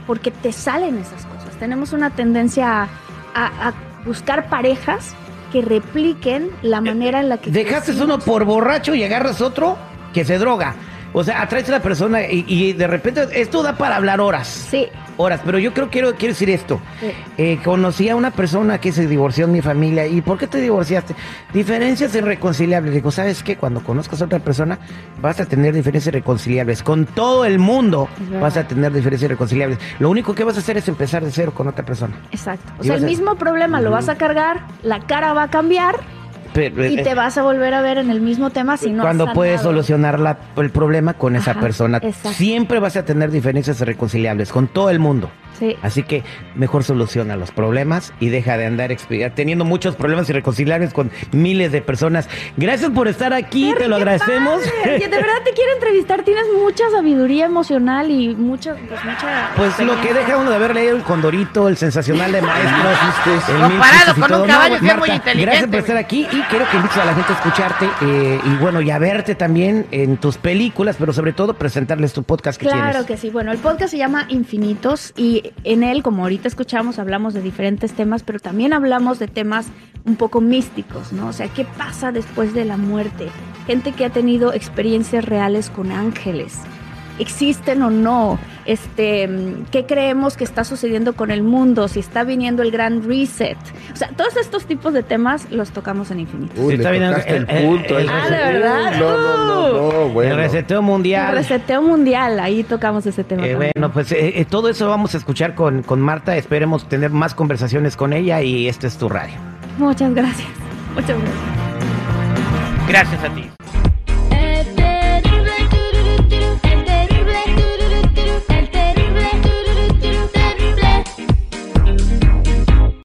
porque 0.07 0.31
te 0.31 0.53
salen 0.53 0.99
esas 0.99 1.25
cosas. 1.27 1.51
Tenemos 1.59 1.93
una 1.93 2.11
tendencia 2.11 2.83
a, 2.83 2.89
a- 3.35 3.69
a 3.69 3.75
buscar 4.05 4.49
parejas 4.49 5.15
que 5.51 5.63
repliquen 5.63 6.51
la 6.63 6.81
manera 6.81 7.21
en 7.21 7.29
la 7.29 7.39
que... 7.39 7.51
Dejaste 7.51 7.93
uno 8.03 8.19
por 8.19 8.45
borracho 8.45 8.95
y 8.95 9.03
agarras 9.03 9.41
otro 9.41 9.77
que 10.13 10.25
se 10.25 10.39
droga. 10.39 10.75
O 11.13 11.23
sea, 11.25 11.43
atraes 11.43 11.69
a 11.69 11.73
la 11.73 11.81
persona 11.83 12.23
y, 12.23 12.45
y 12.49 12.73
de 12.73 12.87
repente 12.89 13.27
esto 13.33 13.63
da 13.63 13.77
para 13.77 13.97
hablar 13.97 14.21
horas. 14.21 14.49
Sí, 14.49 14.89
horas. 15.17 15.41
Pero 15.45 15.59
yo 15.59 15.73
creo 15.75 15.91
quiero 15.91 16.15
quiero 16.15 16.33
decir 16.35 16.51
esto. 16.51 16.81
Eh, 17.39 17.59
conocí 17.65 18.09
a 18.09 18.17
una 18.17 18.31
persona 18.31 18.79
que 18.79 18.93
se 18.93 19.07
divorció 19.07 19.45
en 19.47 19.53
mi 19.53 19.61
familia. 19.63 20.07
¿Y 20.07 20.21
por 20.21 20.39
qué 20.39 20.47
te 20.47 20.61
divorciaste? 20.61 21.15
Diferencias 21.53 22.15
irreconciliables. 22.15 22.95
Digo, 22.95 23.11
¿sabes 23.11 23.43
qué? 23.43 23.57
Cuando 23.57 23.81
conozcas 23.83 24.21
a 24.23 24.25
otra 24.27 24.39
persona, 24.39 24.79
vas 25.21 25.41
a 25.41 25.47
tener 25.47 25.75
diferencias 25.75 26.13
irreconciliables. 26.15 26.83
Con 26.83 27.07
todo 27.07 27.45
el 27.45 27.59
mundo 27.59 28.09
vas 28.41 28.57
a 28.57 28.67
tener 28.67 28.93
diferencias 28.93 29.29
irreconciliables. 29.31 29.79
Lo 29.99 30.11
único 30.11 30.35
que 30.35 30.45
vas 30.45 30.57
a 30.57 30.61
hacer 30.61 30.77
es 30.77 30.89
empezar 30.89 31.25
de 31.25 31.31
cero 31.31 31.53
con 31.55 31.69
otra 31.69 31.85
persona. 31.85 32.15
Exacto. 32.31 32.73
O 32.79 32.85
sea, 32.85 32.97
el 32.97 33.05
a- 33.05 33.07
mismo 33.07 33.35
problema 33.37 33.81
lo 33.81 33.91
vas 33.91 34.09
a 34.09 34.17
cargar, 34.17 34.61
la 34.83 35.01
cara 35.01 35.33
va 35.33 35.45
a 35.45 35.51
cambiar 35.51 35.97
Pero, 36.55 36.87
y 36.87 36.99
eh, 37.01 37.03
te 37.03 37.15
vas 37.15 37.37
a 37.37 37.43
volver 37.43 37.75
a 37.75 37.83
ver 37.83 37.99
en 37.99 38.11
el 38.11 38.21
mismo 38.21 38.49
tema 38.51 38.77
si 38.77 38.91
no 38.93 39.03
has 39.03 39.07
cuando 39.07 39.33
puedes 39.35 39.57
sanado. 39.61 39.71
solucionar 39.75 40.21
la- 40.21 40.39
el 40.57 40.71
problema 40.71 41.13
con 41.15 41.35
esa 41.37 41.55
persona. 41.55 41.99
exacto. 41.99 42.31
Siempre 42.39 42.79
vas 42.79 42.97
a 42.97 43.05
tener 43.05 43.31
diferencias 43.33 43.81
irreconciliables 43.81 44.53
con 44.53 44.69
todo 44.69 44.89
el 44.91 45.01
mundo. 45.01 45.31
Sí. 45.59 45.77
Así 45.83 46.03
que 46.03 46.23
mejor 46.55 46.85
soluciona 46.85 47.37
los 47.37 47.51
problemas 47.51 48.13
y 48.21 48.29
deja 48.29 48.57
de 48.57 48.67
andar 48.67 48.95
teniendo 49.35 49.65
muchos 49.65 49.97
problemas 49.97 50.29
irreconciliables 50.31 50.93
con 50.93 51.11
miles 51.33 51.73
de 51.73 51.81
personas. 51.83 52.29
Gracias 52.57 52.91
por 52.91 53.09
estar 53.09 53.33
aquí, 53.33 53.73
te 53.77 53.89
lo 53.89 53.97
agradecemos. 53.97 54.63
padre. 54.83 54.99
De 54.99 55.09
verdad 55.09 55.43
te 55.45 55.53
quiero 55.53 55.73
entrevistar. 55.75 56.23
Tienes 56.25 56.45
mucha 56.61 56.85
sabiduría 56.91 57.47
emocional 57.47 58.11
y 58.11 58.35
mucha, 58.35 58.75
pues 58.75 59.05
mucha. 59.05 59.51
Pues 59.57 59.79
lo 59.81 60.01
que 60.01 60.13
deja 60.15 60.37
uno 60.37 60.51
de 60.51 60.57
haber 60.57 60.75
leído 60.75 60.97
el 60.97 61.03
Condorito, 61.03 61.69
el 61.69 61.77
sensacional 61.77 62.33
de 62.33 62.43
maestros, 62.43 63.45
Comparado 63.47 64.13
y 64.17 64.21
con 64.21 64.41
un 64.43 64.47
caballo, 64.47 64.77
pues, 64.79 64.81
sí 64.81 64.89
es 64.89 64.99
muy 64.99 65.11
inteligente, 65.11 65.43
Gracias 65.45 65.67
por 65.71 65.79
estar 65.81 65.97
aquí 65.97 66.27
y 66.31 66.41
quiero 66.43 66.69
que 66.71 66.77
invites 66.77 66.99
a 66.99 67.05
la 67.05 67.15
gente 67.15 67.33
a 67.33 67.37
escucharte 67.37 67.89
eh, 68.03 68.41
y 68.45 68.57
bueno, 68.57 68.81
y 68.81 68.91
a 68.91 68.99
verte 68.99 69.35
también 69.35 69.87
en 69.91 70.17
tus 70.17 70.37
películas, 70.37 70.97
pero 70.99 71.13
sobre 71.13 71.33
todo 71.33 71.55
presentarles 71.55 72.13
tu 72.13 72.23
podcast 72.23 72.61
que 72.61 72.67
Claro 72.67 72.91
tienes. 72.91 73.07
que 73.07 73.17
sí. 73.17 73.31
Bueno, 73.31 73.53
el 73.53 73.59
podcast 73.59 73.91
se 73.91 73.99
llama 73.99 74.27
Infinitos 74.29 75.13
y 75.17 75.44
en 75.65 75.83
él, 75.83 76.03
como 76.03 76.23
ahorita 76.23 76.49
escuchamos, 76.49 76.99
hablamos 76.99 77.35
de 77.35 77.43
diferentes 77.43 77.93
temas, 77.93 78.23
pero 78.23 78.39
también 78.39 78.73
hablamos 78.73 79.19
de 79.19 79.29
temas 79.29 79.67
un 80.05 80.17
poco 80.17 80.41
místicos, 80.41 81.13
¿no? 81.13 81.29
O 81.29 81.33
sea, 81.33 81.49
¿qué 81.49 81.65
pasa 81.65 82.13
después 82.13 82.55
de 82.55 82.65
la 82.65 82.77
muerte? 82.77 83.29
Gente 83.67 83.93
que 83.93 84.05
ha 84.05 84.11
tenido 84.11 84.53
experiencias 84.53 85.25
reales 85.25 85.71
con 85.71 85.93
ángeles. 85.93 86.61
¿Existen 87.19 87.83
o 87.83 87.91
no? 87.91 88.39
Este, 88.67 89.29
¿Qué 89.71 89.85
creemos 89.87 90.37
que 90.37 90.43
está 90.45 90.65
sucediendo 90.65 91.13
con 91.15 91.31
el 91.31 91.43
mundo? 91.43 91.87
Si 91.87 92.01
está 92.01 92.25
viniendo 92.25 92.63
el 92.63 92.71
gran 92.71 93.03
reset. 93.07 93.57
O 93.93 93.97
sea, 93.97 94.09
todos 94.17 94.37
estos 94.37 94.65
tipos 94.67 94.93
de 94.95 95.03
temas 95.03 95.51
los 95.51 95.71
tocamos 95.71 96.11
en 96.11 96.21
Infinitos. 96.21 96.59
Uy, 96.59 96.75
está 96.75 96.93
tocaste 96.93 97.37
el- 97.37 97.47
el, 97.49 97.57
el- 97.57 97.67
punto. 97.69 97.99
el- 97.99 98.07
eh. 98.09 98.11
Ah, 98.13 98.25
¿de 98.31 98.37
verdad? 98.37 98.93
No, 98.99 99.17
no, 99.17 99.47
no, 99.47 99.93
no, 99.93 100.09
bueno. 100.09 100.33
El 100.33 100.37
reseteo 100.39 100.81
El 100.81 100.85
mundial. 100.87 101.35
reseteo 101.35 101.83
mundial, 101.83 102.41
ahí 102.41 102.65
tocamos 102.65 103.07
ese 103.07 103.23
tema. 103.23 103.47
Eh, 103.47 103.55
bueno, 103.55 103.93
pues 103.93 104.11
eh, 104.13 104.41
eh, 104.41 104.45
todo 104.45 104.69
eso 104.69 104.89
vamos 104.89 105.15
a 105.15 105.19
escuchar 105.19 105.55
con, 105.55 105.83
con 105.83 106.01
Marta. 106.01 106.37
Esperemos 106.37 106.89
tener 106.89 107.11
más 107.11 107.35
conversaciones 107.35 107.97
con 107.97 108.13
ella 108.13 108.43
y 108.43 108.67
este 108.69 108.87
es 108.87 108.97
tu 108.97 109.09
radio. 109.09 109.35
Muchas 109.79 110.13
gracias. 110.15 110.49
Muchas 110.95 111.17
gracias. 111.19 111.35
Gracias 112.89 113.25
a 113.25 113.29
ti. 113.35 113.51